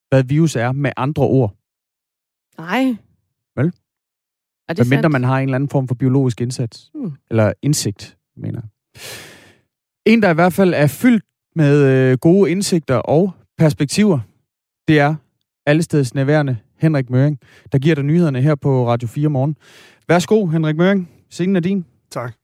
[0.10, 1.59] hvad virus er med andre ord.
[2.60, 2.96] Nej.
[3.56, 3.74] Vel?
[4.70, 5.12] Er det sandt?
[5.12, 6.92] man har en eller anden form for biologisk indsats.
[6.94, 7.14] Hmm.
[7.30, 9.02] Eller indsigt, mener jeg.
[10.06, 11.24] En, der i hvert fald er fyldt
[11.56, 14.20] med øh, gode indsigter og perspektiver,
[14.88, 15.16] det er
[15.66, 17.40] allesteds nærværende Henrik Møring,
[17.72, 19.58] der giver dig nyhederne her på Radio 4 morgen.
[20.08, 21.10] Værsgo, Henrik Møring.
[21.30, 21.86] Scenen er din.
[22.12, 22.39] Tak.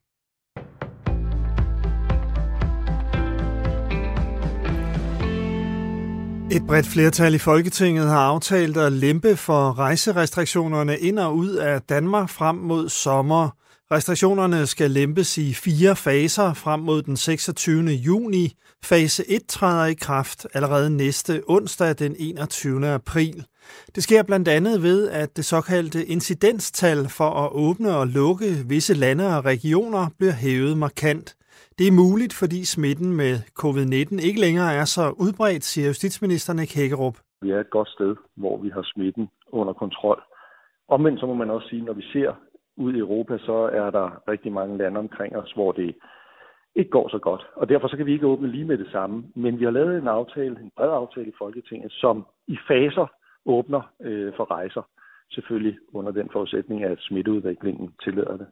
[6.51, 11.81] Et bredt flertal i Folketinget har aftalt at lempe for rejserestriktionerne ind og ud af
[11.81, 13.49] Danmark frem mod sommer.
[13.91, 17.91] Restriktionerne skal lempes i fire faser frem mod den 26.
[17.91, 18.55] juni.
[18.83, 22.87] Fase 1 træder i kraft allerede næste onsdag den 21.
[22.87, 23.45] april.
[23.95, 28.93] Det sker blandt andet ved, at det såkaldte incidenstal for at åbne og lukke visse
[28.93, 31.35] lande og regioner bliver hævet markant.
[31.79, 36.75] Det er muligt, fordi smitten med covid-19 ikke længere er så udbredt, siger justitsminister Nick
[36.75, 37.17] Hækkerup.
[37.41, 40.23] Vi er et godt sted, hvor vi har smitten under kontrol.
[40.87, 42.33] Omvendt så må man også sige, når vi ser
[42.77, 45.95] ud i Europa, så er der rigtig mange lande omkring os, hvor det
[46.75, 47.47] ikke går så godt.
[47.55, 49.23] Og derfor så kan vi ikke åbne lige med det samme.
[49.35, 53.07] Men vi har lavet en aftale, en bred aftale i Folketinget, som i faser
[53.45, 54.81] åbner øh, for rejser.
[55.31, 58.47] Selvfølgelig under den forudsætning, at smitteudviklingen tillader det.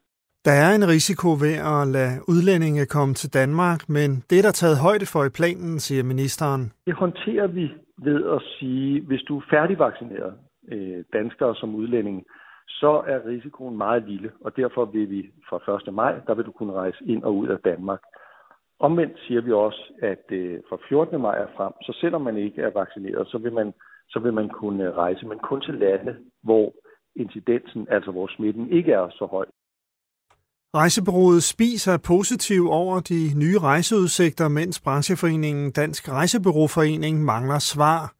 [0.49, 4.51] Der er en risiko ved at lade udlændinge komme til Danmark, men det er der
[4.61, 6.71] taget højde for i planen, siger ministeren.
[6.85, 7.65] Det håndterer vi
[7.97, 10.33] ved at sige, hvis du er færdigvaccineret
[10.71, 12.25] øh, danskere som udlænding,
[12.67, 15.93] så er risikoen meget lille, og derfor vil vi fra 1.
[15.93, 18.01] maj, der vil du kunne rejse ind og ud af Danmark.
[18.79, 21.21] Omvendt siger vi også, at øh, fra 14.
[21.21, 23.73] maj og frem, så selvom man ikke er vaccineret, så vil man,
[24.09, 26.73] så vil man kunne rejse, men kun til lande, hvor
[27.15, 29.45] incidensen, altså hvor smitten ikke er så høj.
[30.75, 38.13] Rejsebureauet Spis er positiv over de nye rejseudsigter, mens brancheforeningen Dansk Rejsebureauforening mangler svar.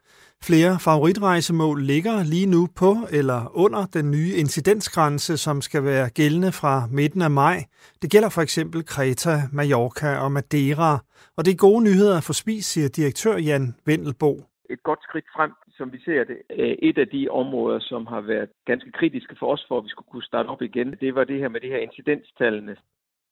[0.44, 6.52] Flere favoritrejsemål ligger lige nu på eller under den nye incidensgrænse, som skal være gældende
[6.52, 7.66] fra midten af maj.
[8.02, 11.04] Det gælder for eksempel Kreta, Mallorca og Madeira.
[11.38, 14.32] Og det er gode nyheder for Spis, siger direktør Jan Vendelbo.
[14.70, 16.38] et godt skridt frem, som vi ser det.
[16.60, 19.90] Øh, et af de områder, som har været ganske kritiske for os, for at vi
[19.90, 22.76] skulle kunne starte op igen, det var det her med det her incidenstallene.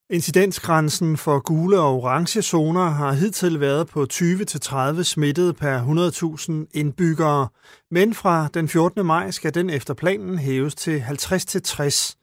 [0.10, 7.48] Incidensgrænsen for gule og orange zoner har hidtil været på 20-30 smittede per 100.000 indbyggere,
[7.92, 9.06] men fra den 14.
[9.06, 12.18] maj skal den efter planen hæves til 50-60.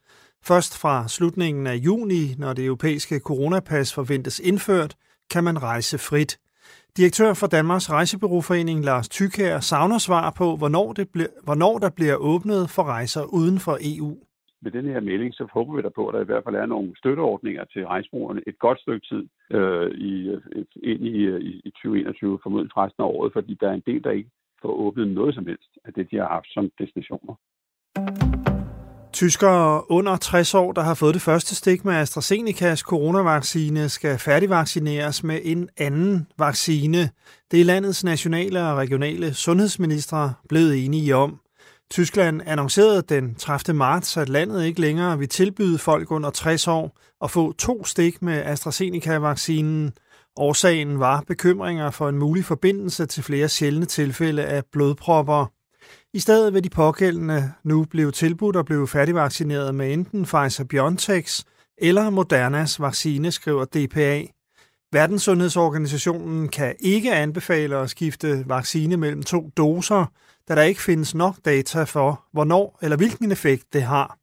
[0.45, 4.95] Først fra slutningen af juni, når det europæiske coronapas forventes indført,
[5.31, 6.39] kan man rejse frit.
[6.97, 12.17] Direktør for Danmarks Rejsebureauforening Lars Tykær savner svar på, hvornår, det bliver, hvornår der bliver
[12.17, 14.11] åbnet for rejser uden for EU.
[14.63, 16.67] med den her melding, så håber vi da på, at der i hvert fald er
[16.67, 20.29] nogle støtteordninger til rejsebrugerne et godt stykke tid øh, i,
[20.61, 23.89] et, ind i, øh, i, i 2021, formodentlig resten af året, fordi der er en
[23.91, 24.31] del, der ikke
[24.63, 27.35] får åbnet noget som helst af det, de har haft som destinationer.
[29.19, 35.23] Tyskere under 60 år, der har fået det første stik med AstraZenecas coronavaccine, skal færdigvaccineres
[35.23, 37.11] med en anden vaccine.
[37.51, 41.41] Det er landets nationale og regionale sundhedsministre blevet enige om.
[41.91, 43.77] Tyskland annoncerede den 30.
[43.77, 48.23] marts, at landet ikke længere vil tilbyde folk under 60 år at få to stik
[48.23, 49.93] med AstraZeneca-vaccinen.
[50.37, 55.58] Årsagen var bekymringer for en mulig forbindelse til flere sjældne tilfælde af blodpropper.
[56.15, 61.45] I stedet vil de pågældende nu blive tilbudt at blive færdigvaccineret med enten Pfizer-BioNTechs
[61.79, 64.23] eller Modernas vaccine, skriver DPA.
[64.93, 70.13] Verdenssundhedsorganisationen kan ikke anbefale at skifte vaccine mellem to doser,
[70.49, 74.19] da der ikke findes nok data for, hvornår eller hvilken effekt det har.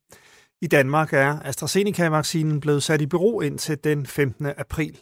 [0.61, 4.45] I Danmark er AstraZeneca-vaccinen blevet sat i bero indtil den 15.
[4.57, 4.97] april.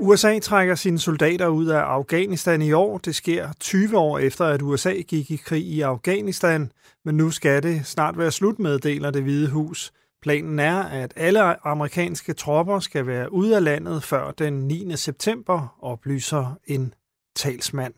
[0.00, 2.98] USA trækker sine soldater ud af Afghanistan i år.
[2.98, 6.72] Det sker 20 år efter, at USA gik i krig i Afghanistan,
[7.04, 9.92] men nu skal det snart være slut meddeler det hvide hus.
[10.22, 14.96] Planen er, at alle amerikanske tropper skal være ude af landet før den 9.
[14.96, 16.94] september, oplyser en
[17.36, 17.94] talsmand.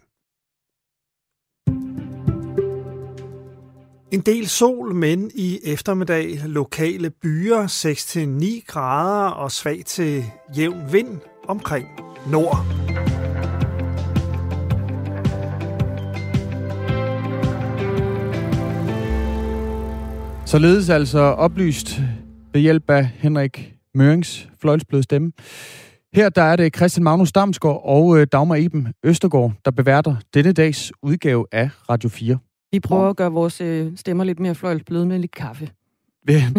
[4.12, 7.66] En del sol, men i eftermiddag lokale byer
[8.60, 10.24] 6-9 grader og svag til
[10.56, 11.88] jævn vind omkring
[12.30, 12.56] nord.
[20.46, 22.00] Således altså oplyst
[22.52, 25.32] ved hjælp af Henrik Mørings fløjlsbløde stemme.
[26.14, 30.52] Her der er det Christian Magnus Damsgaard og øh, Dagmar Iben Østergaard, der beværter denne
[30.52, 32.38] dags udgave af Radio 4.
[32.72, 35.70] Vi prøver at gøre vores øh, stemmer lidt mere fløjlsbløde med lidt kaffe.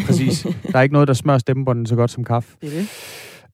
[0.05, 0.47] Præcis.
[0.71, 2.57] Der er ikke noget, der smører stemmebånden så godt som kaffe.
[2.61, 2.89] Det er det.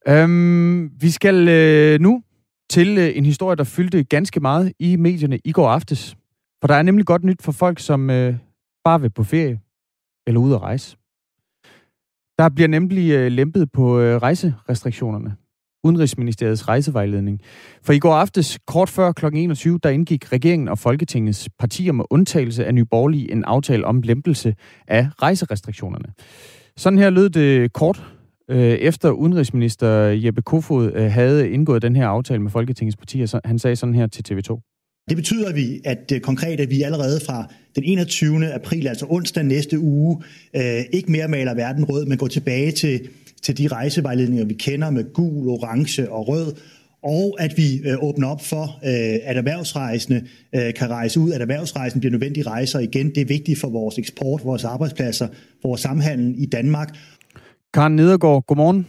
[0.08, 2.24] Øhm, vi skal øh, nu
[2.70, 6.16] til øh, en historie, der fyldte ganske meget i medierne i går aftes.
[6.62, 8.36] For der er nemlig godt nyt for folk, som øh,
[8.84, 9.60] bare vil på ferie
[10.28, 10.98] eller ud at rejse.
[12.38, 15.36] Der bliver nemlig øh, lempet på øh, rejserestriktionerne.
[15.84, 17.42] Udenrigsministeriets rejsevejledning.
[17.84, 19.26] For i går aftes, kort før kl.
[19.26, 24.56] 21, der indgik regeringen og Folketingets partier med undtagelse af Nyborgerlige en aftale om lempelse
[24.88, 26.14] af rejserestriktionerne.
[26.78, 28.19] Sådan her lød det kort
[28.50, 33.26] øh, efter udenrigsminister Jeppe Kofod øh, havde indgået den her aftale med Folketingets partier.
[33.26, 34.62] Så han sagde sådan her til TV2.
[35.10, 38.54] Det betyder vi, at øh, konkret, at vi allerede fra den 21.
[38.54, 40.24] april, altså onsdag næste uge,
[40.56, 43.10] øh, ikke mere maler verden rød, men går tilbage til,
[43.42, 46.54] til de rejsevejledninger, vi kender med gul, orange og rød,
[47.04, 50.24] og at vi øh, åbner op for, øh, at erhvervsrejsende
[50.56, 53.10] øh, kan rejse ud, at erhvervsrejsen bliver nødvendige rejser igen.
[53.10, 55.28] Det er vigtigt for vores eksport, vores arbejdspladser,
[55.64, 56.96] vores samhandel i Danmark.
[57.74, 58.88] Karen Nedergaard, godmorgen.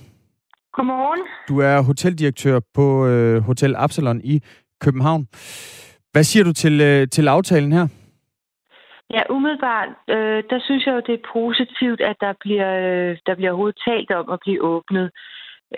[0.73, 1.23] Godmorgen.
[1.49, 4.41] Du er hoteldirektør på øh, Hotel Absalon i
[4.85, 5.23] København.
[6.13, 7.87] Hvad siger du til, øh, til aftalen her?
[9.15, 13.35] Ja, umiddelbart, øh, der synes jeg jo, det er positivt, at der bliver, øh, der
[13.35, 15.11] bliver overhovedet talt om at blive åbnet.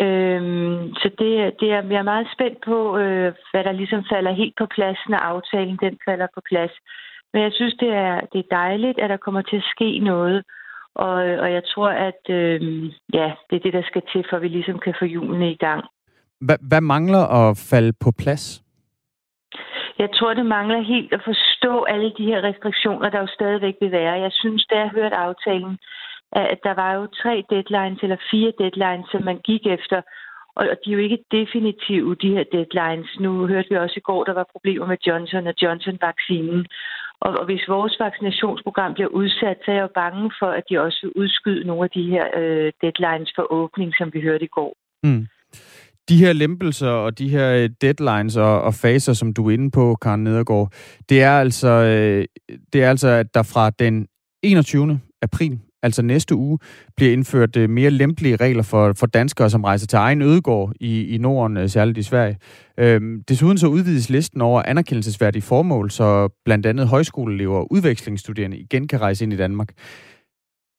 [0.01, 4.33] Øhm, så det, det er, jeg er meget spændt på, øh, hvad der ligesom falder
[4.33, 6.75] helt på plads, når aftalen den falder på plads.
[7.33, 10.45] Men jeg synes, det er, det er dejligt, at der kommer til at ske noget.
[10.94, 14.42] Og, og jeg tror, at øh, ja, det er det, der skal til, for at
[14.42, 15.85] vi ligesom kan få julene i gang.
[16.40, 18.62] Hvad, hvad mangler at falde på plads?
[19.98, 23.92] Jeg tror, det mangler helt at forstå alle de her restriktioner, der jo stadigvæk vil
[23.92, 24.20] være.
[24.26, 25.78] Jeg synes, da jeg hørte aftalen,
[26.33, 30.02] at der var jo tre deadlines eller fire deadlines, som man gik efter.
[30.57, 33.11] Og de er jo ikke definitive, de her deadlines.
[33.20, 36.66] Nu hørte vi også i går, der var problemer med Johnson og Johnson-vaccinen.
[37.24, 40.80] Og, og hvis vores vaccinationsprogram bliver udsat, så er jeg jo bange for, at de
[40.87, 44.54] også vil udskyde nogle af de her øh, deadlines for åbning, som vi hørte i
[44.58, 44.72] går.
[45.02, 45.26] Mm.
[46.08, 49.70] De her lempelser og de her øh, deadlines og, og faser, som du er inde
[49.70, 50.72] på, Karen Nedergaard,
[51.08, 52.24] det er altså, øh,
[52.72, 54.06] det er altså at der fra den
[54.42, 55.00] 21.
[55.22, 56.59] april altså næste uge,
[56.97, 61.14] bliver indført øh, mere lempelige regler for, for danskere, som rejser til egen ødegård i,
[61.14, 62.38] i Norden, øh, særligt i Sverige.
[62.79, 68.88] Øhm, desuden så udvides listen over anerkendelsesværdige formål, så blandt andet højskoleelever og udvekslingsstuderende igen
[68.88, 69.68] kan rejse ind i Danmark.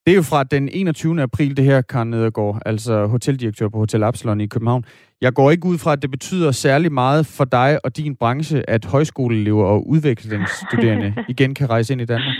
[0.05, 1.21] Det er jo fra den 21.
[1.21, 4.85] april, det her, Karen Nedergaard, altså hoteldirektør på Hotel Absalon i København.
[5.21, 8.69] Jeg går ikke ud fra, at det betyder særlig meget for dig og din branche,
[8.69, 12.35] at højskoleelever og udvekslingsstuderende igen kan rejse ind i Danmark.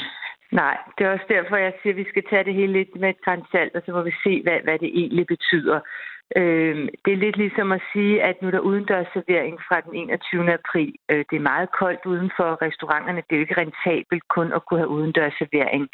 [0.61, 3.09] Nej, det er også derfor, jeg siger, at vi skal tage det hele lidt med
[3.09, 5.79] et grænsalt, og så må vi se, hvad, hvad det egentlig betyder.
[6.39, 9.93] Øh, det er lidt ligesom at sige, at nu er der udendørs servering fra den
[9.95, 10.53] 21.
[10.53, 10.93] april.
[11.11, 13.23] Øh, det er meget koldt uden for restauranterne.
[13.25, 15.89] Det er jo ikke rentabelt kun at kunne have udendørs servering.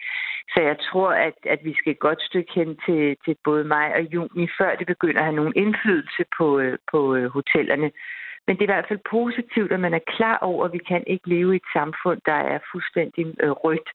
[0.53, 3.89] Så jeg tror, at, at vi skal et godt stykke hen til, til både maj
[3.97, 7.91] og juni, før det begynder at have nogen indflydelse på, øh, på øh, hotellerne.
[8.45, 11.03] Men det er i hvert fald positivt, at man er klar over, at vi kan
[11.07, 13.89] ikke leve i et samfund, der er fuldstændig øh, rødt.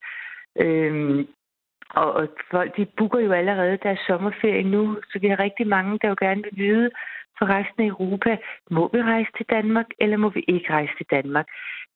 [0.61, 1.29] Øhm,
[1.91, 5.99] og, og folk, de booker jo allerede deres sommerferie nu, så vi har rigtig mange,
[6.03, 6.91] der jo gerne vil vide
[7.39, 8.37] for resten af Europa,
[8.71, 11.47] må vi rejse til Danmark, eller må vi ikke rejse til Danmark?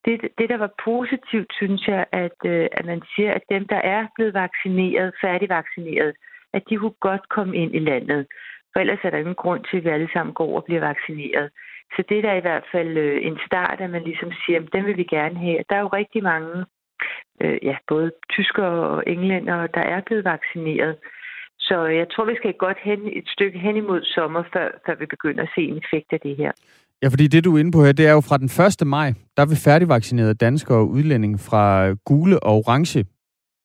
[0.05, 3.81] Det, det der var positivt, synes jeg, at, øh, at man siger, at dem, der
[3.95, 6.15] er blevet vaccineret, færdigvaccineret,
[6.53, 8.27] at de kunne godt komme ind i landet.
[8.73, 11.51] For ellers er der ingen grund til, at vi alle sammen går og bliver vaccineret.
[11.97, 14.73] Så det der er i hvert fald øh, en start, at man ligesom siger, at
[14.73, 15.65] dem vil vi gerne have.
[15.71, 16.65] Der er jo rigtig mange
[17.43, 20.97] øh, ja, både tyskere og englænder, der er blevet vaccineret.
[21.59, 25.07] Så jeg tror, vi skal godt hen, et stykke hen imod sommer, før, før vi
[25.07, 26.53] begynder at se en effekt af det her.
[27.03, 28.51] Ja, fordi det, du er inde på her, det er jo fra den
[28.83, 28.87] 1.
[28.87, 33.05] maj, der vil færdigvaccinerede danskere og udlændinge fra gule og orange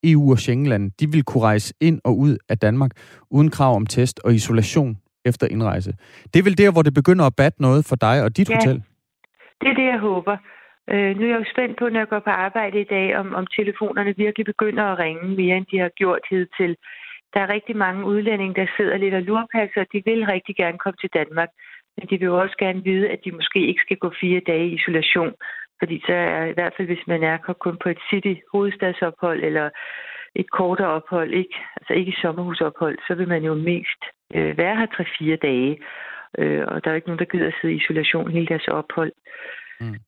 [0.03, 2.91] EU- og Schengenland, de vil kunne rejse ind og ud af Danmark
[3.31, 5.91] uden krav om test og isolation efter indrejse.
[6.33, 8.55] Det er vel der, hvor det begynder at batte noget for dig og dit ja,
[8.55, 8.83] hotel?
[9.61, 10.37] det er det, jeg håber.
[10.91, 13.35] Øh, nu er jeg jo spændt på, når jeg går på arbejde i dag, om,
[13.35, 16.75] om telefonerne virkelig begynder at ringe mere, end de har gjort hidtil.
[17.33, 20.97] Der er rigtig mange udlændinge, der sidder lidt og lurpasser, de vil rigtig gerne komme
[21.01, 21.49] til Danmark.
[21.97, 24.67] Men de vil jo også gerne vide, at de måske ikke skal gå fire dage
[24.67, 25.33] i isolation.
[25.79, 29.69] Fordi så er i hvert fald, hvis man er kun på et city hovedstadsophold eller
[30.35, 34.01] et kortere ophold, ikke, altså ikke sommerhusophold, så vil man jo mest
[34.35, 35.79] øh, være her tre-fire dage.
[36.37, 39.11] Øh, og der er ikke nogen, der gider at sidde i isolation hele deres ophold.
[39.79, 39.99] Mm.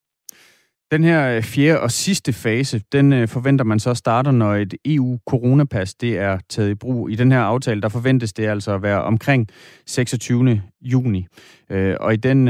[0.91, 4.73] Den her øh, fjerde og sidste fase, den øh, forventer man så starter, når et
[4.85, 7.09] EU-coronapas det er taget i brug.
[7.09, 9.47] I den her aftale, der forventes det altså at være omkring
[9.85, 10.61] 26.
[10.81, 11.25] juni.
[11.71, 12.47] Øh, og i den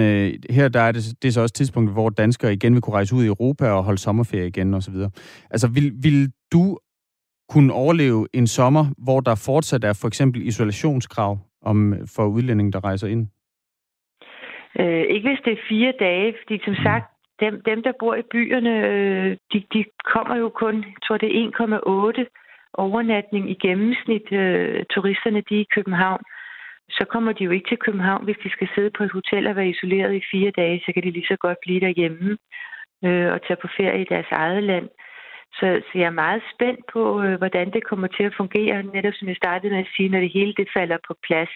[0.50, 3.16] her, der er det, det er så også tidspunktet, hvor danskere igen vil kunne rejse
[3.16, 4.96] ud i Europa og holde sommerferie igen osv.
[5.52, 6.78] Altså, vil, vil du
[7.50, 12.84] kunne overleve en sommer, hvor der fortsat er for eksempel isolationskrav om, for udlændinge, der
[12.84, 13.28] rejser ind?
[14.80, 18.22] Øh, ikke hvis det er fire dage, fordi som sagt, dem, dem der bor i
[18.32, 21.50] byerne, øh, de, de kommer jo kun, jeg tror det er
[22.20, 22.26] 1,8
[22.74, 26.22] overnatning i gennemsnit, øh, turisterne de er i København.
[26.90, 29.56] Så kommer de jo ikke til København, hvis de skal sidde på et hotel og
[29.56, 32.38] være isoleret i fire dage, så kan de lige så godt blive derhjemme
[33.06, 34.90] øh, og tage på ferie i deres eget land.
[35.54, 39.14] Så, så jeg er meget spændt på, øh, hvordan det kommer til at fungere, netop
[39.16, 41.54] som jeg startede med at sige, når det hele det falder på plads.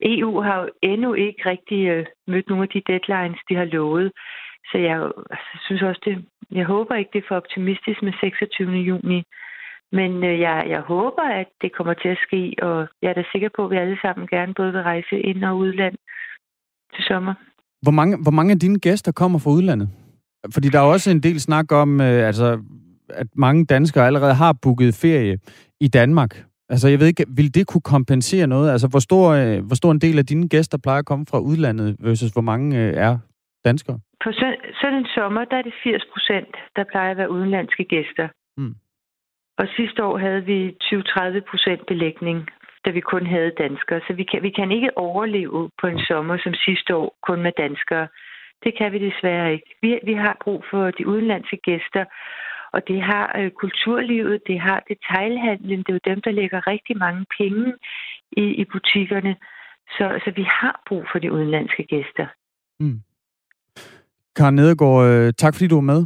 [0.00, 4.12] EU har jo endnu ikke rigtig øh, mødt nogle af de deadlines, de har lovet.
[4.70, 4.96] Så jeg
[5.34, 8.70] altså, synes også, det, jeg håber ikke, det er for optimistisk med 26.
[8.90, 9.22] juni.
[9.92, 13.24] Men øh, jeg, jeg håber, at det kommer til at ske, og jeg er da
[13.32, 15.94] sikker på, at vi alle sammen gerne både vil rejse ind og udland
[16.94, 17.34] til sommer.
[17.82, 19.88] Hvor mange, hvor mange af dine gæster kommer fra udlandet?
[20.54, 22.58] Fordi der er også en del snak om, øh, altså,
[23.08, 25.38] at mange danskere allerede har booket ferie
[25.80, 26.44] i Danmark.
[26.68, 28.70] Altså, jeg ved ikke, vil det kunne kompensere noget?
[28.70, 31.38] Altså, hvor stor, øh, hvor stor en del af dine gæster plejer at komme fra
[31.38, 33.18] udlandet, versus hvor mange øh, er
[33.70, 33.98] danskere?
[34.24, 34.28] På
[34.80, 38.28] sådan en sommer, der er det 80 procent, der plejer at være udenlandske gæster.
[38.56, 38.74] Mm.
[39.60, 42.38] Og sidste år havde vi 20-30 procent belægning,
[42.84, 44.00] da vi kun havde danskere.
[44.06, 47.52] Så vi kan, vi kan ikke overleve på en sommer som sidste år kun med
[47.58, 48.08] danskere.
[48.64, 49.68] Det kan vi desværre ikke.
[49.82, 52.04] Vi, vi har brug for de udenlandske gæster,
[52.72, 56.98] og det har øh, kulturlivet, det har detailhandlen, det er jo dem, der lægger rigtig
[56.98, 57.74] mange penge
[58.32, 59.36] i, i butikkerne.
[59.96, 62.26] Så, så vi har brug for de udenlandske gæster.
[62.80, 63.00] Mm.
[64.38, 66.00] Karen Nedergaard, øh, tak fordi du var med.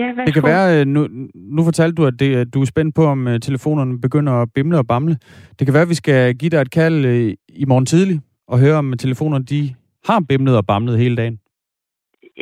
[0.00, 0.26] Ja, værsgo.
[0.26, 1.00] Det kan være, øh, nu,
[1.34, 4.78] nu fortalte du, at det, du er spændt på, om øh, telefonerne begynder at bimle
[4.78, 5.16] og bamle.
[5.58, 8.58] Det kan være, at vi skal give dig et kald øh, i morgen tidlig og
[8.58, 9.74] høre, om telefonerne de
[10.08, 11.38] har bimlet og bamlet hele dagen.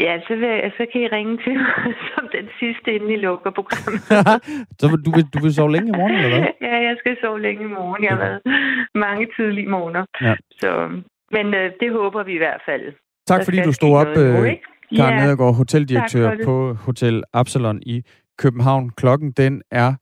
[0.05, 3.51] Ja, så, vil, så kan I ringe til mig som den sidste, inden I lukker
[3.51, 4.01] programmet.
[4.81, 6.49] så du vil, du vil sove længe i morgen, eller hvad?
[6.69, 8.05] ja, jeg skal sove længe i morgen.
[8.05, 8.41] Jeg har været
[8.95, 10.05] mange tidlige morgener.
[10.21, 10.35] Ja.
[10.61, 10.71] Så,
[11.37, 12.85] men øh, det håber vi i hvert fald.
[13.31, 14.57] Tak Der fordi du stod op, øh?
[14.95, 18.03] Karen Ja, Nedergaard, hoteldirektør på Hotel Absalon i
[18.39, 18.91] København.
[18.91, 19.95] Klokken den er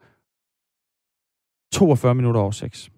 [1.72, 2.90] 42 minutter over 6.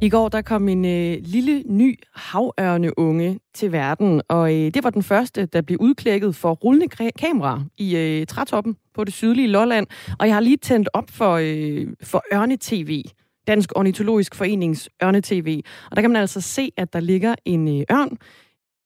[0.00, 4.90] I går der kom en øh, lille ny havørneunge til verden, og øh, det var
[4.90, 6.88] den første, der blev udklækket for rullende
[7.18, 9.86] kamera i øh, trætoppen på det sydlige Lolland.
[10.18, 13.02] Og jeg har lige tændt op for, øh, for Ørne-TV,
[13.46, 15.62] Dansk Ornitologisk Forenings Ørne-TV.
[15.90, 18.18] Og der kan man altså se, at der ligger en øh, ørn.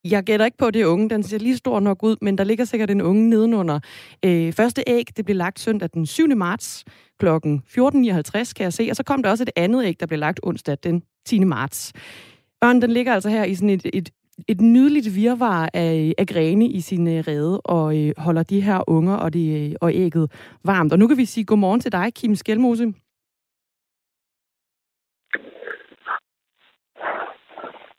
[0.05, 1.11] Jeg gætter ikke på, at det er unge.
[1.11, 3.81] Den ser lige stor nok ud, men der ligger sikkert en unge nedenunder.
[4.25, 6.37] Øh, første æg, det blev lagt søndag den 7.
[6.37, 6.85] marts
[7.19, 7.27] kl.
[7.27, 7.33] 14.59,
[8.53, 8.87] kan jeg se.
[8.91, 11.45] Og så kom der også et andet æg, der blev lagt onsdag den 10.
[11.45, 11.93] marts.
[12.65, 14.11] Ørnen, den ligger altså her i sådan et, et,
[14.49, 18.91] et nydeligt virvar af, af grene i sin øh, rede, og øh, holder de her
[18.91, 20.33] unger og, de, øh, og ægget
[20.65, 20.93] varmt.
[20.93, 22.93] Og nu kan vi sige godmorgen til dig, Kim Skelmose.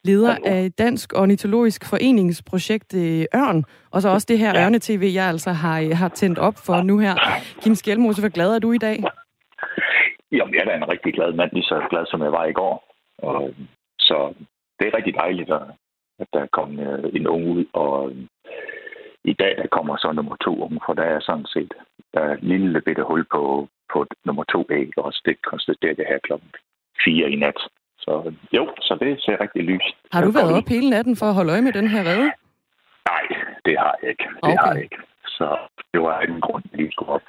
[0.03, 4.65] Leder af Dansk Ornitologisk Foreningsprojekt øh, Ørn, og så også det her ja.
[4.65, 7.15] Ørne-TV, jeg altså har, øh, har tændt op for nu her.
[7.61, 8.97] Kim Skelmose, hvor glad er du i dag?
[10.31, 12.53] Jamen, jeg er da en rigtig glad mand, lige så glad som jeg var i
[12.53, 12.75] går.
[13.17, 13.53] Og,
[13.99, 14.33] så
[14.79, 15.51] det er rigtig dejligt,
[16.19, 18.17] at, der kom øh, en ung ud, og øh,
[19.23, 21.73] i dag der kommer så nummer to unge, for der er sådan set
[22.13, 26.07] der er et lille bitte hul på, på nummer to æg, og det konstaterede jeg
[26.07, 26.51] her klokken
[27.05, 27.59] 4 i nat.
[28.03, 29.93] Så jo, så det ser rigtig lyst.
[30.13, 32.29] Har du været op hele natten for at holde øje med den her redde?
[33.11, 33.23] Nej,
[33.65, 34.23] det har jeg ikke.
[34.23, 34.57] Det Okay.
[34.63, 34.97] har jeg ikke.
[35.37, 35.47] Så
[35.93, 37.21] det var en grund, at lige skulle op.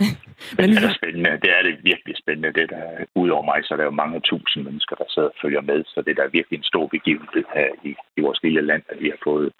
[0.58, 1.30] Men det er spændende.
[1.42, 2.52] Det er det virkelig spændende.
[2.60, 5.60] Det der, udover mig, så er der jo mange tusind mennesker, der sidder og følger
[5.60, 5.84] med.
[5.86, 9.00] Så det er da virkelig en stor begivenhed her i, i vores lille land, at
[9.00, 9.52] vi har fået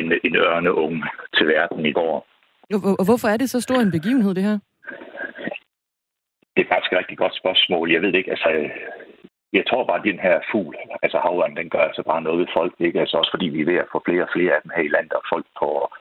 [0.00, 1.04] en, en ørneunge
[1.36, 2.26] til verden i går.
[3.00, 4.58] Og hvorfor er det så stor en begivenhed, det her?
[6.56, 7.92] Det er faktisk et rigtig godt spørgsmål.
[7.92, 8.30] Jeg ved ikke.
[8.30, 8.50] Altså,
[9.52, 12.46] jeg tror bare, at den her fugl, altså havørnen, den gør altså bare noget ved
[12.58, 12.74] folk.
[12.78, 13.00] Ikke?
[13.00, 14.94] Altså også fordi vi er ved at få flere og flere af dem her i
[14.96, 15.96] landet, og folk får,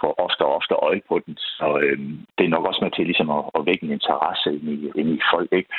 [0.00, 1.36] får ofte og ofte øje på den.
[1.36, 4.68] Så øhm, det er nok også med til ligesom at, at vække en interesse ind
[4.76, 5.52] i, ind i folk.
[5.52, 5.70] Ikke?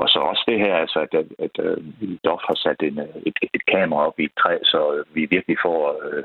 [0.00, 2.98] Og så også det her, altså, at, at, at, at vi dog har sat en,
[2.98, 6.24] øh, et, et kamera op i et træ, så øh, vi virkelig får øh,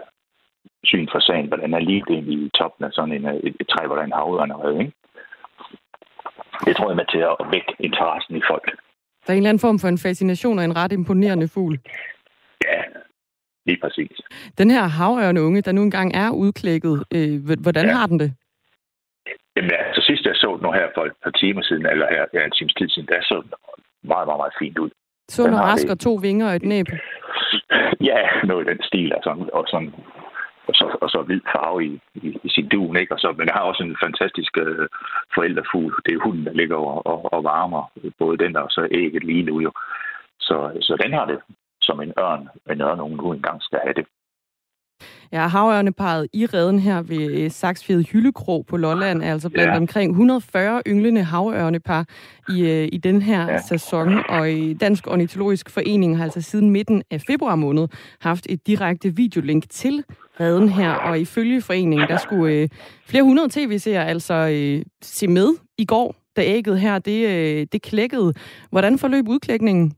[0.83, 3.87] syn for sagen, hvordan er lige det i toppen af sådan en, et, et træ,
[3.87, 4.93] hvordan er havørn er ikke?
[6.65, 8.67] Det tror jeg er med til at vække interessen i folk.
[9.23, 11.79] Der er en eller anden form for en fascination og en ret imponerende fugl.
[12.67, 12.81] Ja,
[13.65, 14.11] lige præcis.
[14.57, 17.93] Den her havørneunge, der nu engang er udklækket, øh, hvordan ja.
[17.93, 18.33] har den det?
[19.55, 22.25] Jamen, altså sidst jeg så den nu her for et par timer siden, eller her
[22.33, 23.51] ja, en times tid siden, der så den
[24.03, 24.89] meget, meget, meget fint ud.
[25.29, 26.87] Sund Den rask og to vinger og et næb.
[28.09, 29.93] Ja, noget i den stil, og sådan, og sådan,
[30.71, 31.91] og så, og så vild farve i,
[32.25, 33.13] i, i sin dun, ikke?
[33.15, 34.87] Og så, men jeg har også en fantastisk øh,
[35.35, 35.93] forældrefugl.
[36.05, 37.83] Det er hunden, der ligger og, og, og varmer
[38.19, 39.71] både den og så ægget lige nu jo.
[40.39, 40.55] Så,
[40.87, 41.39] så den har det
[41.81, 44.05] som en ørn, en ørn, nogen nu engang skal have det.
[45.31, 49.77] Ja, havørneparet i redden her ved Saksfjede Hyldekro på Lolland er altså blandt ja.
[49.77, 52.05] omkring 140 ynglende havørnepar
[52.49, 53.61] i, øh, i den her ja.
[53.61, 54.19] sæson.
[54.29, 54.47] Og
[54.81, 57.87] Dansk Ornitologisk Forening har altså siden midten af februar måned
[58.19, 60.03] haft et direkte videolink til
[60.39, 60.91] redden her.
[60.91, 62.69] Og ifølge foreningen, der skulle øh,
[63.05, 67.81] flere hundrede tv-seere altså øh, se med i går, da ægget her det, øh, det
[67.81, 68.33] klækkede.
[68.69, 69.93] Hvordan forløb udklækningen?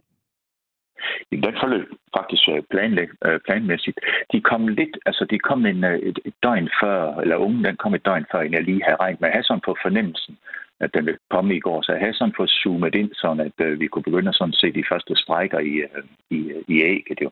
[1.31, 3.99] Den forløb øh, faktisk øh, planlæg, øh, planmæssigt.
[4.31, 7.93] De kom lidt, altså de kom en, et, et døgn før, eller ungen den kom
[7.93, 9.29] et døgn før, end jeg lige havde regnet med.
[9.29, 10.37] Jeg havde sådan på fornemmelsen,
[10.79, 13.57] at den ville komme i går, så jeg havde sådan fået zoomet ind, sådan at
[13.65, 17.19] øh, vi kunne begynde at sådan se de første sprækker i, øh, i, i ægget.
[17.21, 17.29] Jo.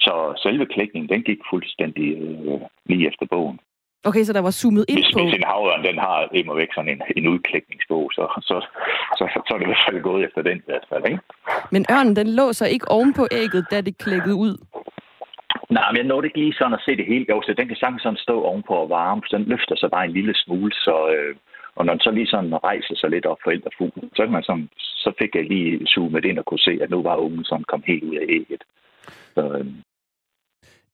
[0.00, 0.12] Så
[0.42, 3.58] selve klækningen, den gik fuldstændig øh, lige efter bogen.
[4.04, 5.18] Okay, så der var zoomet ind hvis, på...
[5.22, 8.56] Hvis en havørn, den har immer væk sådan en, en udklækningsbog, så, så,
[9.18, 11.20] så, så, så er det i hvert fald gået efter den i hvert fald, ikke?
[11.74, 14.54] Men ørnen, den lå så ikke oven på ægget, da det klækkede ud?
[15.70, 17.26] Nej, men jeg nåede ikke lige sådan at se det hele.
[17.28, 20.04] Jo, så den kan sagtens sådan stå ovenpå og varme, så den løfter sig bare
[20.04, 20.96] en lille smule, så...
[21.14, 21.36] Øh,
[21.76, 24.42] og når den så lige sådan rejser sig lidt op for forældrefuglen, så, kan man
[24.42, 27.64] sådan, så fik jeg lige zoomet ind og kunne se, at nu var ungen sådan
[27.64, 28.62] kom helt ud af ægget.
[29.34, 29.66] Så, øh,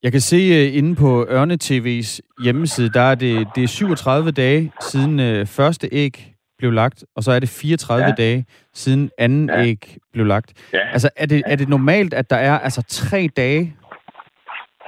[0.03, 4.31] jeg kan se uh, inde på Ørne TV's hjemmeside, der er det, det er 37
[4.31, 8.13] dage siden uh, første æg blev lagt, og så er det 34 ja.
[8.13, 9.65] dage siden anden ja.
[9.65, 10.53] æg blev lagt.
[10.73, 10.89] Ja.
[10.93, 13.77] Altså, er det, er det normalt, at der er altså tre dage?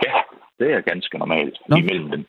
[0.05, 0.13] Ja,
[0.59, 1.77] det er ganske normalt Nå.
[1.77, 2.27] imellem dem.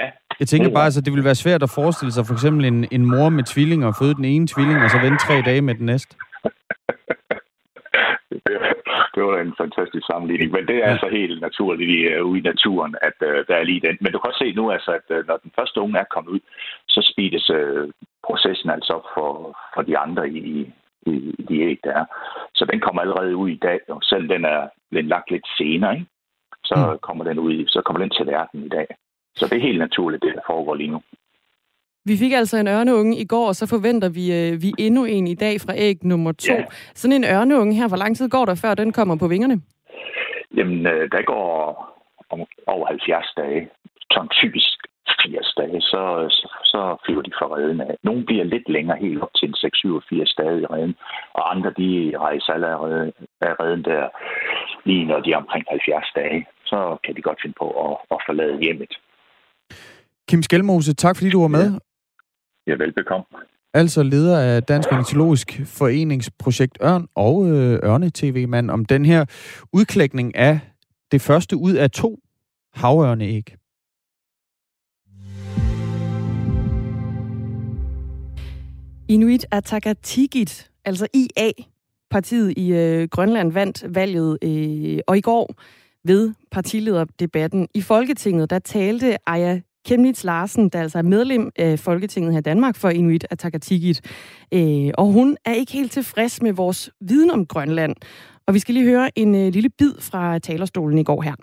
[0.00, 0.10] Ja.
[0.40, 2.88] Jeg tænker bare, at altså, det ville være svært at forestille sig for eksempel en,
[2.90, 5.86] en mor med tvillinger, føde den ene tvilling, og så vente tre dage med den
[5.86, 6.16] næste.
[9.14, 10.50] det var en fantastisk sammenligning.
[10.52, 10.92] Men det er ja.
[10.92, 13.96] altså helt naturligt uh, ude i naturen, at uh, der er lige den.
[14.00, 16.30] Men du kan også se nu, altså, at uh, når den første unge er kommet
[16.30, 16.40] ud,
[16.88, 17.84] så speedes uh,
[18.26, 20.38] processen altså op for, for de andre i,
[21.06, 22.04] i, i de æg, der er.
[22.54, 25.94] Så den kommer allerede ud i dag, og selv den er den lagt lidt senere,
[25.94, 26.06] ikke?
[26.64, 26.98] så mm.
[26.98, 28.86] kommer den ud, så kommer den til verden i dag.
[29.36, 31.02] Så det er helt naturligt, det der foregår lige nu.
[32.10, 35.26] Vi fik altså en ørneunge i går, og så forventer vi, øh, vi endnu en
[35.26, 36.54] i dag fra æg nummer to.
[36.54, 36.64] Ja.
[36.94, 39.56] Sådan en ørneunge her, hvor lang tid går der, før den kommer på vingerne?
[40.56, 41.48] Jamen, øh, der går
[42.30, 43.68] om, over 70 dage.
[44.12, 44.78] Sådan typisk
[45.22, 46.02] 80 dage, så,
[46.38, 47.94] så, så flyver de fra redden af.
[48.02, 50.94] Nogle bliver lidt længere, helt op til en 6-87 dage i redden,
[51.32, 51.90] og andre de
[52.26, 54.02] rejser allerede af redden der,
[54.84, 56.46] lige når de er omkring 70 dage.
[56.64, 58.92] Så kan de godt finde på at, at forlade hjemmet.
[60.28, 61.66] Kim Skelmose, tak fordi du var med.
[62.68, 63.24] Ja, velbekomme.
[63.74, 69.24] Altså leder af Dansk Ornitologisk Foreningsprojekt Ørn og øh, Ørne-TV-mand om den her
[69.72, 70.60] udklækning af
[71.12, 72.18] det første ud af to
[72.74, 73.54] havørneæg.
[79.08, 81.50] Inuit Ataqatigiit, altså IA,
[82.10, 85.54] partiet i øh, Grønland vandt valget, øh, og i går
[86.04, 92.32] ved partilederdebatten i Folketinget, der talte Aya Kemnitz Larsen, der altså er medlem af Folketinget
[92.32, 94.00] her i Danmark for Inuit Atakatikit.
[94.54, 97.94] Øh, og hun er ikke helt tilfreds med vores viden om Grønland.
[98.46, 101.34] Og vi skal lige høre en øh, lille bid fra talerstolen i går her.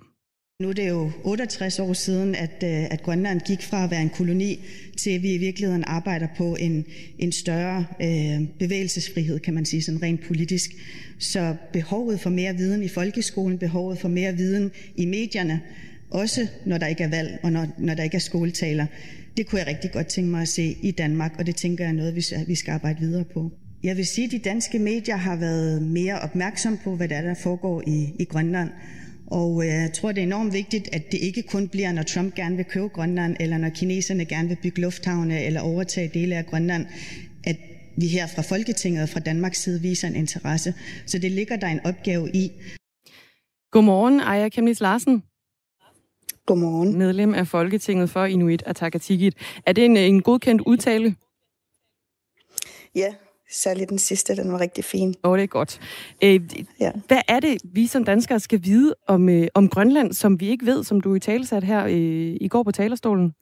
[0.61, 4.01] Nu er det jo 68 år siden, at, øh, at Grønland gik fra at være
[4.01, 4.59] en koloni
[4.97, 6.85] til, at vi i virkeligheden arbejder på en,
[7.19, 10.71] en større øh, bevægelsesfrihed, kan man sige, sådan rent politisk.
[11.19, 15.61] Så behovet for mere viden i folkeskolen, behovet for mere viden i medierne,
[16.09, 18.85] også når der ikke er valg og når, når der ikke er skoletaler.
[19.37, 21.89] Det kunne jeg rigtig godt tænke mig at se i Danmark, og det tænker jeg
[21.89, 22.15] er noget,
[22.47, 23.51] vi skal arbejde videre på.
[23.83, 27.21] Jeg vil sige, at de danske medier har været mere opmærksom på, hvad der, er,
[27.21, 28.69] der foregår i, i Grønland.
[29.27, 32.35] Og øh, jeg tror, det er enormt vigtigt, at det ikke kun bliver, når Trump
[32.35, 36.45] gerne vil købe Grønland, eller når kineserne gerne vil bygge lufthavne eller overtage dele af
[36.45, 36.85] Grønland,
[37.43, 37.55] at
[37.97, 40.73] vi her fra Folketinget og fra Danmarks side viser en interesse.
[41.05, 42.51] Så det ligger der en opgave i.
[43.71, 45.23] Godmorgen, Aya Kemnis Larsen.
[46.45, 46.97] Godmorgen.
[46.97, 49.33] Medlem af Folketinget for Inuit Ataqatigiit.
[49.65, 51.15] Er det en, en godkendt udtale?
[52.95, 53.13] Ja,
[53.51, 55.15] særligt den sidste, den var rigtig fin.
[55.23, 55.79] Åh, oh, det er godt.
[56.23, 56.41] Øh,
[56.79, 56.91] ja.
[57.07, 60.65] Hvad er det, vi som danskere skal vide om, øh, om Grønland, som vi ikke
[60.65, 63.33] ved, som du i talesat her øh, i går på talerstolen?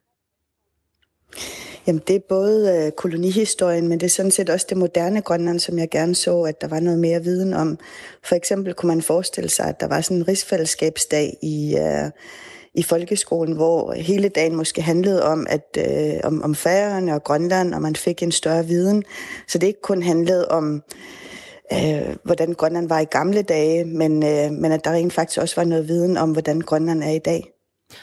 [1.87, 5.59] Jamen, det er både øh, kolonihistorien, men det er sådan set også det moderne Grønland,
[5.59, 7.77] som jeg gerne så, at der var noget mere viden om.
[8.23, 11.75] For eksempel kunne man forestille sig, at der var sådan en rigsfællesskabsdag i...
[11.77, 12.11] Øh,
[12.75, 17.73] i folkeskolen, hvor hele dagen måske handlede om, at, øh, om, om Færøerne og Grønland,
[17.73, 19.03] og man fik en større viden.
[19.47, 20.83] Så det ikke kun handlede om,
[21.73, 25.55] øh, hvordan Grønland var i gamle dage, men, øh, men at der rent faktisk også
[25.55, 27.49] var noget viden om, hvordan Grønland er i dag.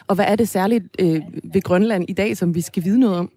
[0.06, 1.20] Og hvad er det særligt øh,
[1.52, 3.30] ved Grønland i dag, som vi skal vide noget om?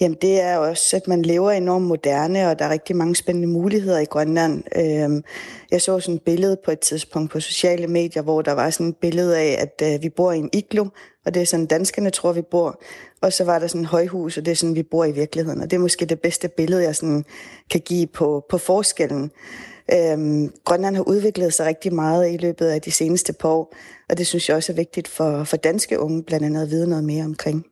[0.00, 3.48] Jamen det er også, at man lever enormt moderne, og der er rigtig mange spændende
[3.48, 4.62] muligheder i Grønland.
[4.76, 5.22] Øhm,
[5.70, 8.88] jeg så sådan et billede på et tidspunkt på sociale medier, hvor der var sådan
[8.88, 10.86] et billede af, at øh, vi bor i en iglo,
[11.26, 12.80] og det er sådan, danskerne tror, vi bor.
[13.22, 15.60] Og så var der sådan et højhus, og det er sådan, vi bor i virkeligheden.
[15.60, 17.24] Og det er måske det bedste billede, jeg sådan
[17.70, 19.30] kan give på, på forskellen.
[19.92, 23.74] Øhm, Grønland har udviklet sig rigtig meget i løbet af de seneste par år,
[24.08, 26.88] og det synes jeg også er vigtigt for, for danske unge blandt andet at vide
[26.88, 27.66] noget mere omkring.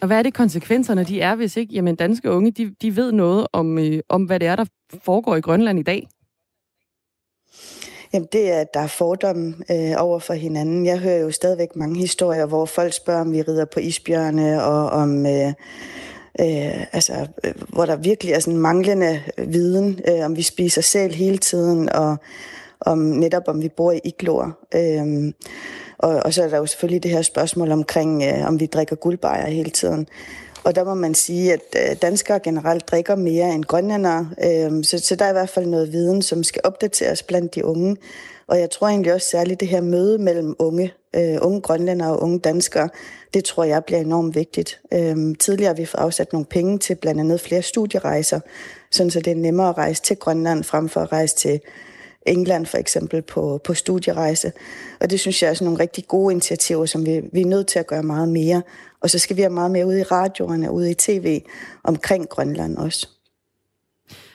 [0.00, 3.12] Og hvad er det konsekvenserne de er, hvis ikke jamen, danske unge de, de ved
[3.12, 4.64] noget om, øh, om, hvad det er, der
[5.04, 6.08] foregår i Grønland i dag?
[8.12, 10.86] Jamen det er, at der er fordomme øh, over for hinanden.
[10.86, 14.88] Jeg hører jo stadigvæk mange historier, hvor folk spørger, om vi rider på isbjørne, og
[14.88, 15.26] om...
[15.26, 15.52] Øh,
[16.40, 21.14] øh, altså, øh, hvor der virkelig er sådan manglende viden, øh, om vi spiser selv
[21.14, 22.16] hele tiden, og
[22.80, 24.50] om netop om vi bor i igloer.
[24.74, 25.34] Øhm,
[25.98, 28.96] og, og så er der jo selvfølgelig det her spørgsmål omkring, øh, om vi drikker
[28.96, 30.08] guldbejer hele tiden.
[30.64, 34.30] Og der må man sige, at øh, danskere generelt drikker mere end grønlændere.
[34.44, 37.64] Øh, så, så der er i hvert fald noget viden, som skal opdateres blandt de
[37.64, 37.96] unge.
[38.46, 42.22] Og jeg tror egentlig også særligt det her møde mellem unge, øh, unge grønlændere og
[42.22, 42.88] unge danskere,
[43.34, 44.80] det tror jeg bliver enormt vigtigt.
[44.92, 48.40] Øh, tidligere har vi fået afsat nogle penge til blandt andet flere studierejser,
[48.90, 51.60] sådan så det er nemmere at rejse til Grønland frem for at rejse til
[52.26, 54.52] England for eksempel på, på studierejse.
[55.00, 57.66] Og det synes jeg er sådan nogle rigtig gode initiativer, som vi, vi er nødt
[57.66, 58.62] til at gøre meget mere.
[59.00, 61.40] Og så skal vi have meget mere ud i radioerne, ude i tv
[61.84, 63.08] omkring Grønland også.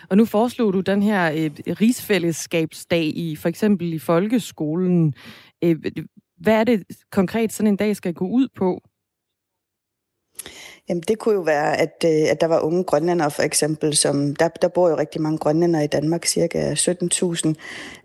[0.10, 5.14] Og nu foreslog du den her øh, rigsfællesskabsdag i for eksempel i folkeskolen.
[5.64, 5.76] Øh,
[6.38, 8.82] hvad er det konkret sådan en dag skal gå ud på?
[10.90, 14.36] Jamen, det kunne jo være, at, øh, at der var unge grønlændere for eksempel, som
[14.36, 17.54] der, der bor jo rigtig mange grønlændere i Danmark, cirka 17.000,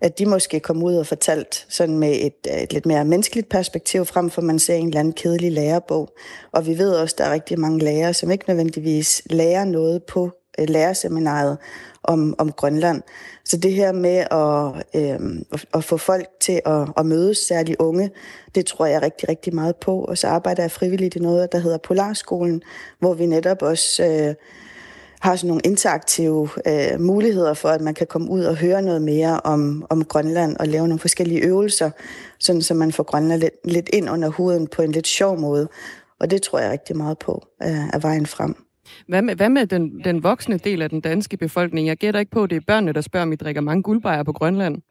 [0.01, 3.49] at de måske kom ud og fortalt sådan med et, øh, et lidt mere menneskeligt
[3.49, 6.09] perspektiv, frem for man ser en eller anden kedelig lærebog.
[6.51, 10.03] Og vi ved også, at der er rigtig mange lærere, som ikke nødvendigvis lærer noget
[10.03, 11.57] på Øh, lærerseminaret
[12.03, 13.01] om, om Grønland.
[13.45, 15.41] Så det her med at, øh,
[15.73, 18.11] at få folk til at, at mødes, særligt unge,
[18.55, 20.03] det tror jeg rigtig, rigtig meget på.
[20.03, 22.61] Og så arbejder jeg frivilligt i noget, der hedder Polarskolen,
[22.99, 24.35] hvor vi netop også øh,
[25.19, 29.01] har sådan nogle interaktive øh, muligheder for, at man kan komme ud og høre noget
[29.01, 31.91] mere om, om Grønland og lave nogle forskellige øvelser,
[32.39, 35.67] sådan så man får Grønland lidt, lidt ind under huden på en lidt sjov måde.
[36.19, 38.70] Og det tror jeg rigtig meget på øh, er vejen frem.
[39.07, 41.87] Hvad med, hvad med den, den voksne del af den danske befolkning?
[41.87, 44.23] Jeg gætter ikke på, at det er børnene, der spørger, om I drikker mange guldbejer
[44.23, 44.81] på Grønland.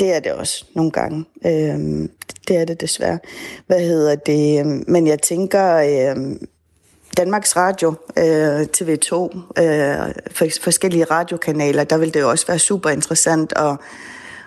[0.00, 1.24] Det er det også nogle gange.
[1.46, 2.10] Øhm,
[2.48, 3.18] det er det desværre.
[3.66, 4.66] Hvad hedder det?
[4.88, 6.46] Men jeg tænker, øhm,
[7.16, 9.14] Danmarks Radio, øh, TV2,
[9.62, 13.76] øh, for, forskellige radiokanaler, der vil det jo også være super interessant at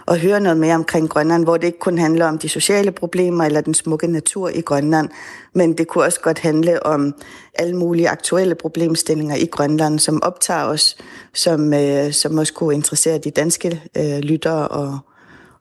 [0.07, 3.45] at høre noget mere omkring Grønland, hvor det ikke kun handler om de sociale problemer
[3.45, 5.09] eller den smukke natur i Grønland,
[5.53, 7.13] men det kunne også godt handle om
[7.53, 10.97] alle mulige aktuelle problemstillinger i Grønland, som optager os,
[11.33, 14.99] som, øh, som også kunne interessere de danske øh, lyttere og,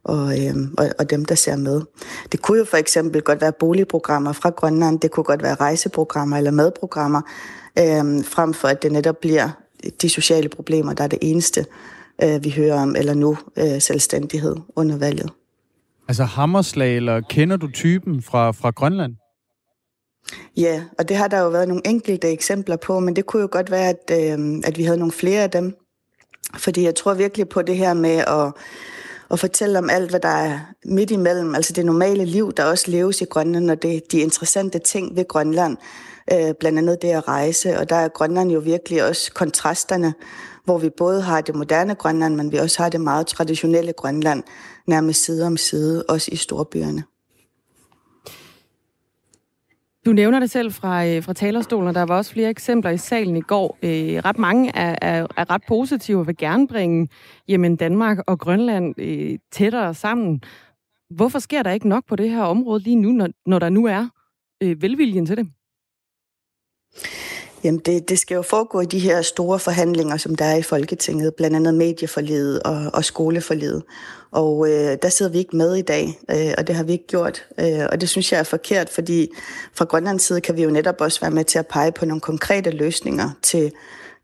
[0.04, 1.80] og, øh, og, og dem, der ser med.
[2.32, 6.36] Det kunne jo for eksempel godt være boligprogrammer fra Grønland, det kunne godt være rejseprogrammer
[6.36, 7.20] eller madprogrammer,
[7.78, 9.48] øh, frem for at det netop bliver
[10.02, 11.66] de sociale problemer, der er det eneste
[12.22, 15.30] øh, vi hører om, eller nu øh, selvstændighed under valget.
[16.08, 19.14] Altså hammerslag, eller kender du typen fra, fra Grønland?
[20.56, 23.48] Ja, og det har der jo været nogle enkelte eksempler på, men det kunne jo
[23.52, 25.76] godt være, at, øh, at vi havde nogle flere af dem.
[26.56, 28.52] Fordi jeg tror virkelig på det her med at,
[29.30, 31.54] at fortælle om alt, hvad der er midt imellem.
[31.54, 35.28] Altså det normale liv, der også leves i Grønland, og det, de interessante ting ved
[35.28, 35.76] Grønland.
[36.32, 40.14] Øh, blandt andet det at rejse, og der er Grønland jo virkelig også kontrasterne
[40.64, 44.42] hvor vi både har det moderne Grønland, men vi også har det meget traditionelle Grønland,
[44.86, 47.04] nærmest side om side, også i storbyerne.
[50.06, 52.98] Du nævner det selv fra, øh, fra talerstolen, og der var også flere eksempler i
[52.98, 53.78] salen i går.
[53.82, 53.90] Øh,
[54.24, 57.08] ret mange er, er, er ret positive og vil gerne bringe
[57.48, 60.42] jamen Danmark og Grønland øh, tættere sammen.
[61.10, 63.86] Hvorfor sker der ikke nok på det her område lige nu, når, når der nu
[63.86, 64.08] er
[64.62, 65.48] øh, velviljen til det?
[67.64, 70.62] Jamen det, det skal jo foregå i de her store forhandlinger, som der er i
[70.62, 73.82] Folketinget, blandt andet medieforledet og, og skoleforledet.
[74.30, 77.06] Og øh, der sidder vi ikke med i dag, øh, og det har vi ikke
[77.06, 77.46] gjort.
[77.60, 79.28] Øh, og det synes jeg er forkert, fordi
[79.74, 82.20] fra Grønlands side kan vi jo netop også være med til at pege på nogle
[82.20, 83.72] konkrete løsninger til,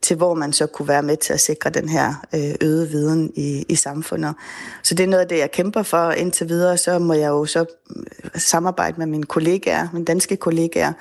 [0.03, 3.33] til hvor man så kunne være med til at sikre den her øh, øgede viden
[3.37, 4.35] i, i samfundet.
[4.83, 6.77] Så det er noget af det, jeg kæmper for indtil videre.
[6.77, 7.65] Så må jeg jo så
[7.97, 10.93] øh, samarbejde med mine kollegaer, mine danske kollegaer,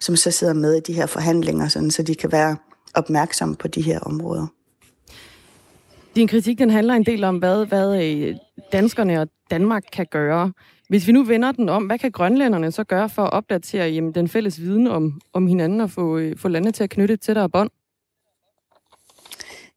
[0.00, 2.56] som så sidder med i de her forhandlinger, sådan, så de kan være
[2.94, 4.46] opmærksomme på de her områder.
[6.16, 8.34] Din kritik den handler en del om, hvad, hvad øh,
[8.72, 10.52] danskerne og Danmark kan gøre.
[10.88, 14.12] Hvis vi nu vender den om, hvad kan grønlænderne så gøre for at opdatere jamen,
[14.12, 17.20] den fælles viden om, om hinanden og få, øh, få landet til at knytte et
[17.20, 17.70] tættere bånd?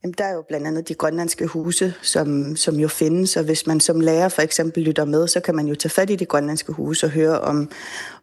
[0.04, 3.68] Jamen, der er jo blandt andet de grønlandske huse, som, som jo findes, og hvis
[3.68, 6.26] man som lærer for eksempel lytter med, så kan man jo tage fat i de
[6.26, 7.72] grønlandske huse og høre, om,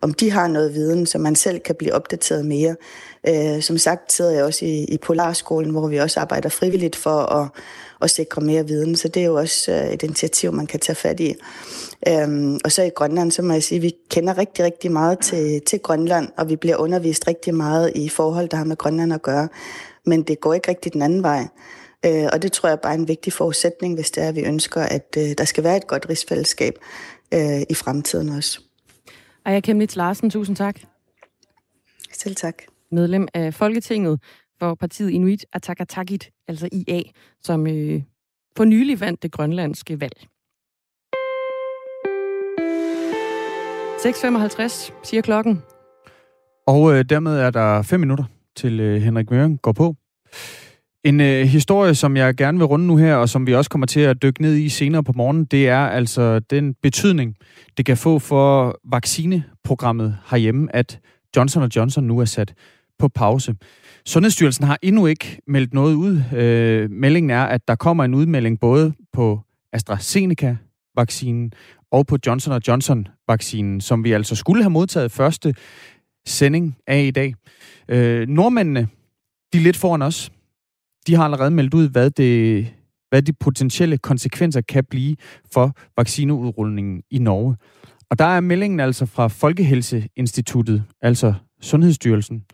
[0.00, 2.76] om de har noget viden, så man selv kan blive opdateret mere.
[3.28, 7.18] Øh, som sagt sidder jeg også i, i Polarskolen, hvor vi også arbejder frivilligt for
[7.18, 7.48] at,
[8.02, 10.96] at sikre mere viden, så det er jo også øh, et initiativ, man kan tage
[10.96, 11.34] fat i.
[12.08, 15.18] Øhm, og så i Grønland, så må jeg sige, at vi kender rigtig, rigtig meget
[15.18, 19.12] til, til Grønland, og vi bliver undervist rigtig meget i forhold, der har med Grønland
[19.12, 19.48] at gøre
[20.06, 21.48] men det går ikke rigtig den anden vej.
[22.06, 24.44] Øh, og det tror jeg bare er en vigtig forudsætning, hvis det er, at vi
[24.44, 26.74] ønsker, at øh, der skal være et godt rigsfællesskab
[27.34, 28.60] øh, i fremtiden også.
[29.44, 30.80] Aya Kemnitz Larsen, tusind tak.
[32.12, 32.62] Selv tak.
[32.92, 34.20] Medlem af Folketinget
[34.58, 37.02] for partiet Inuit Ataqatigiit, altså IA,
[37.42, 38.02] som øh,
[38.56, 40.26] for nylig vandt det grønlandske valg.
[44.04, 45.62] 6.55 siger klokken.
[46.66, 48.24] Og øh, dermed er der fem minutter
[48.56, 49.96] til øh, Henrik Møring går på.
[51.04, 53.86] En øh, historie, som jeg gerne vil runde nu her, og som vi også kommer
[53.86, 57.36] til at dykke ned i senere på morgen, det er altså den betydning,
[57.76, 61.00] det kan få for vaccineprogrammet herhjemme, at
[61.36, 62.54] Johnson Johnson nu er sat
[62.98, 63.54] på pause.
[64.06, 66.22] Sundhedsstyrelsen har endnu ikke meldt noget ud.
[66.36, 69.40] Øh, meldingen er, at der kommer en udmelding både på
[69.72, 71.52] AstraZeneca-vaccinen
[71.90, 75.54] og på Johnson Johnson-vaccinen, som vi altså skulle have modtaget første
[76.26, 77.34] sending af i dag.
[77.88, 78.88] Øh, nordmændene,
[79.52, 80.32] de er lidt foran os.
[81.06, 82.66] De har allerede meldt ud, hvad, det,
[83.08, 85.16] hvad de potentielle konsekvenser kan blive
[85.52, 87.56] for vaccineudrulningen i Norge.
[88.10, 92.44] Og der er meldingen altså fra Folkehelseinstituttet, altså Sundhedsstyrelsen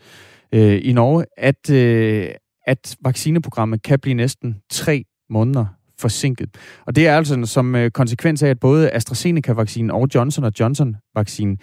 [0.52, 2.28] øh, i Norge, at, øh,
[2.66, 5.66] at vaccineprogrammet kan blive næsten tre måneder
[6.00, 6.56] forsinket.
[6.86, 11.58] Og det er altså som øh, konsekvens af, at både AstraZeneca-vaccinen og Johnson Johnson-vaccinen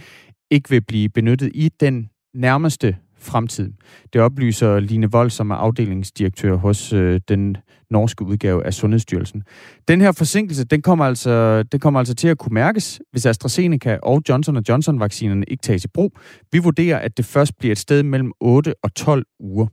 [0.51, 3.73] ikke vil blive benyttet i den nærmeste fremtid.
[4.13, 7.57] Det oplyser Line Vold, som er afdelingsdirektør hos øh, den
[7.89, 9.43] norske udgave af Sundhedsstyrelsen.
[9.87, 13.99] Den her forsinkelse, den kommer, altså, den kommer altså til at kunne mærkes, hvis AstraZeneca
[14.03, 16.17] og Johnson Johnson-vaccinerne ikke tages i brug.
[16.51, 19.67] Vi vurderer, at det først bliver et sted mellem 8 og 12 uger,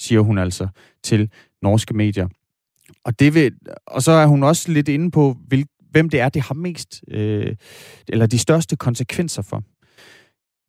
[0.00, 0.68] siger hun altså
[1.02, 1.30] til
[1.62, 2.28] norske medier.
[3.04, 3.52] Og, det vil,
[3.86, 7.04] og så er hun også lidt inde på, hvil, hvem det er, det har mest,
[7.08, 7.56] øh,
[8.08, 9.62] eller de største konsekvenser for.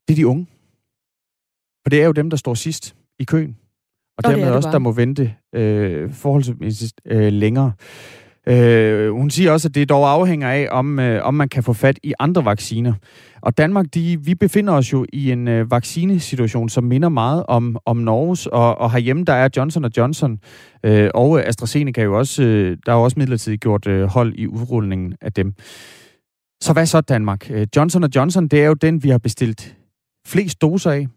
[0.07, 0.47] Det er de unge.
[1.83, 3.57] For det er jo dem, der står sidst i køen.
[4.17, 4.73] Og dermed det det også, bare.
[4.73, 7.71] der må vente øh, forholdsvis øh, længere.
[8.47, 11.73] Øh, hun siger også, at det dog afhænger af, om, øh, om man kan få
[11.73, 12.93] fat i andre vacciner.
[13.41, 17.77] Og Danmark, de, vi befinder os jo i en øh, vaccinesituation, som minder meget om,
[17.85, 20.39] om Norges, og, og herhjemme der er Johnson Johnson
[20.83, 24.47] øh, og AstraZeneca jo også, øh, der er jo også midlertidigt gjort øh, hold i
[24.47, 25.53] udrulningen af dem.
[26.61, 27.51] Så hvad så Danmark?
[27.51, 29.75] Øh, Johnson Johnson, det er jo den, vi har bestilt
[30.25, 31.07] flest doser af.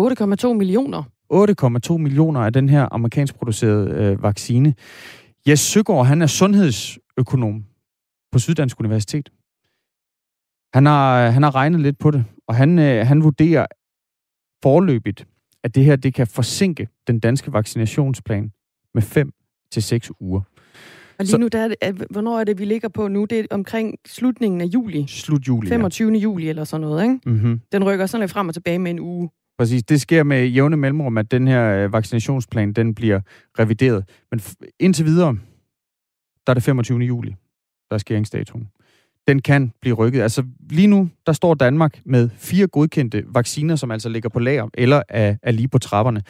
[0.00, 1.02] 8,2 millioner.
[1.92, 4.74] 8,2 millioner af den her amerikansk producerede øh, vaccine.
[5.48, 7.64] Jes Søgaard, han er sundhedsøkonom
[8.32, 9.30] på Syddansk Universitet.
[10.74, 13.66] Han har, han har regnet lidt på det, og han, øh, han vurderer
[14.62, 15.26] forløbigt,
[15.64, 18.52] at det her det kan forsinke den danske vaccinationsplan
[18.94, 19.32] med 5
[19.70, 20.40] til 6 uger.
[21.22, 23.24] Og lige nu, der er det, hvornår er det, vi ligger på nu?
[23.24, 25.04] Det er omkring slutningen af juli.
[25.08, 26.12] Slut juli, 25.
[26.12, 26.18] Ja.
[26.18, 27.18] juli eller sådan noget, ikke?
[27.26, 27.60] Mm-hmm.
[27.72, 29.30] Den rykker sådan lidt frem og tilbage med en uge.
[29.58, 29.82] Præcis.
[29.82, 33.20] Det sker med jævne mellemrum, at den her øh, vaccinationsplan, den bliver
[33.58, 34.04] revideret.
[34.30, 34.40] Men
[34.80, 35.36] indtil videre,
[36.46, 36.98] der er det 25.
[36.98, 37.34] juli,
[37.90, 38.68] der er skæringsdatoen.
[39.28, 40.20] Den kan blive rykket.
[40.20, 44.68] Altså lige nu, der står Danmark med fire godkendte vacciner, som altså ligger på lager,
[44.74, 46.22] eller er, er lige på trapperne.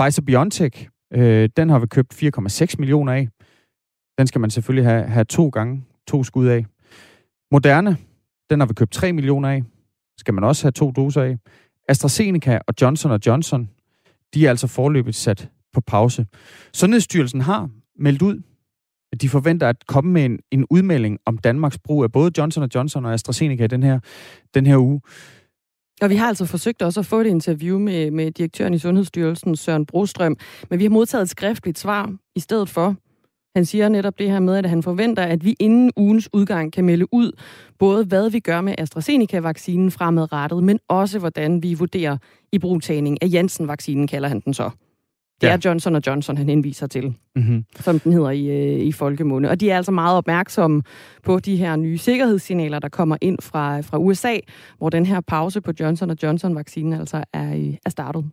[0.00, 3.28] Pfizer-BioNTech, øh, den har vi købt 4,6 millioner af.
[4.20, 6.66] Den skal man selvfølgelig have, have to gange, to skud af.
[7.52, 7.96] Moderne,
[8.50, 9.62] den har vi købt 3 millioner af.
[10.18, 11.38] Skal man også have to doser af.
[11.88, 13.70] AstraZeneca og Johnson Johnson,
[14.34, 16.26] de er altså forløbet sat på pause.
[16.72, 17.68] Sundhedsstyrelsen har
[17.98, 18.42] meldt ud,
[19.12, 22.68] at de forventer at komme med en, en udmelding om Danmarks brug af både Johnson
[22.74, 24.00] Johnson og AstraZeneca den her,
[24.54, 25.00] den her uge.
[26.02, 29.56] Og vi har altså forsøgt også at få et interview med, med direktøren i Sundhedsstyrelsen,
[29.56, 30.36] Søren Brostrøm,
[30.70, 32.96] men vi har modtaget et skriftligt svar i stedet for.
[33.56, 36.84] Han siger netop det her med, at han forventer, at vi inden ugens udgang kan
[36.84, 37.32] melde ud,
[37.78, 42.16] både hvad vi gør med AstraZeneca-vaccinen fremadrettet, men også hvordan vi vurderer
[42.52, 44.70] i brugtagning af Janssen-vaccinen, kalder han den så.
[45.40, 45.52] Det ja.
[45.52, 47.64] er Johnson Johnson, han henviser til, mm-hmm.
[47.80, 49.50] som den hedder i, øh, i folkemunde.
[49.50, 50.82] Og de er altså meget opmærksomme
[51.22, 54.36] på de her nye sikkerhedssignaler, der kommer ind fra, fra USA,
[54.78, 58.24] hvor den her pause på Johnson Johnson-vaccinen altså er, er startet.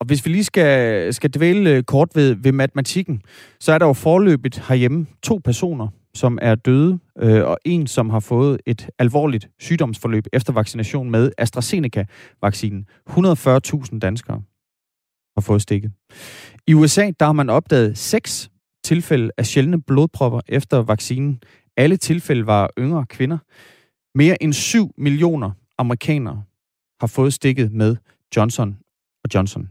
[0.00, 3.22] Og hvis vi lige skal, skal dvæle øh, kort ved, ved matematikken,
[3.60, 8.10] så er der jo forløbet herhjemme to personer, som er døde, øh, og en, som
[8.10, 12.86] har fået et alvorligt sygdomsforløb efter vaccination med AstraZeneca-vaccinen.
[13.10, 14.42] 140.000 danskere
[15.36, 15.92] har fået stikket.
[16.66, 18.50] I USA, der har man opdaget seks
[18.84, 21.40] tilfælde af sjældne blodpropper efter vaccinen.
[21.76, 23.38] Alle tilfælde var yngre kvinder.
[24.14, 26.42] Mere end 7 millioner amerikanere
[27.00, 27.96] har fået stikket med
[28.36, 28.78] Johnson
[29.24, 29.68] og Johnson.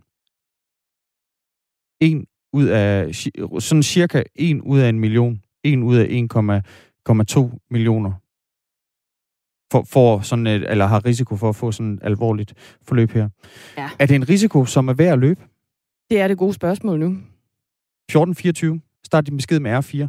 [2.00, 3.16] En ud af,
[3.60, 8.12] sådan cirka en ud af en million, en ud af 1,2 millioner
[9.72, 13.30] for, for sådan et, eller har risiko for at få sådan et alvorligt forløb her.
[13.78, 13.90] Ja.
[14.00, 15.42] Er det en risiko, som er værd at løbe?
[16.10, 17.18] Det er det gode spørgsmål nu.
[18.12, 19.02] 14.24.
[19.04, 20.08] Start din besked med R4.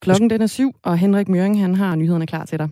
[0.00, 2.68] Klokken den er syv, og Henrik Møring han har nyhederne klar til dig.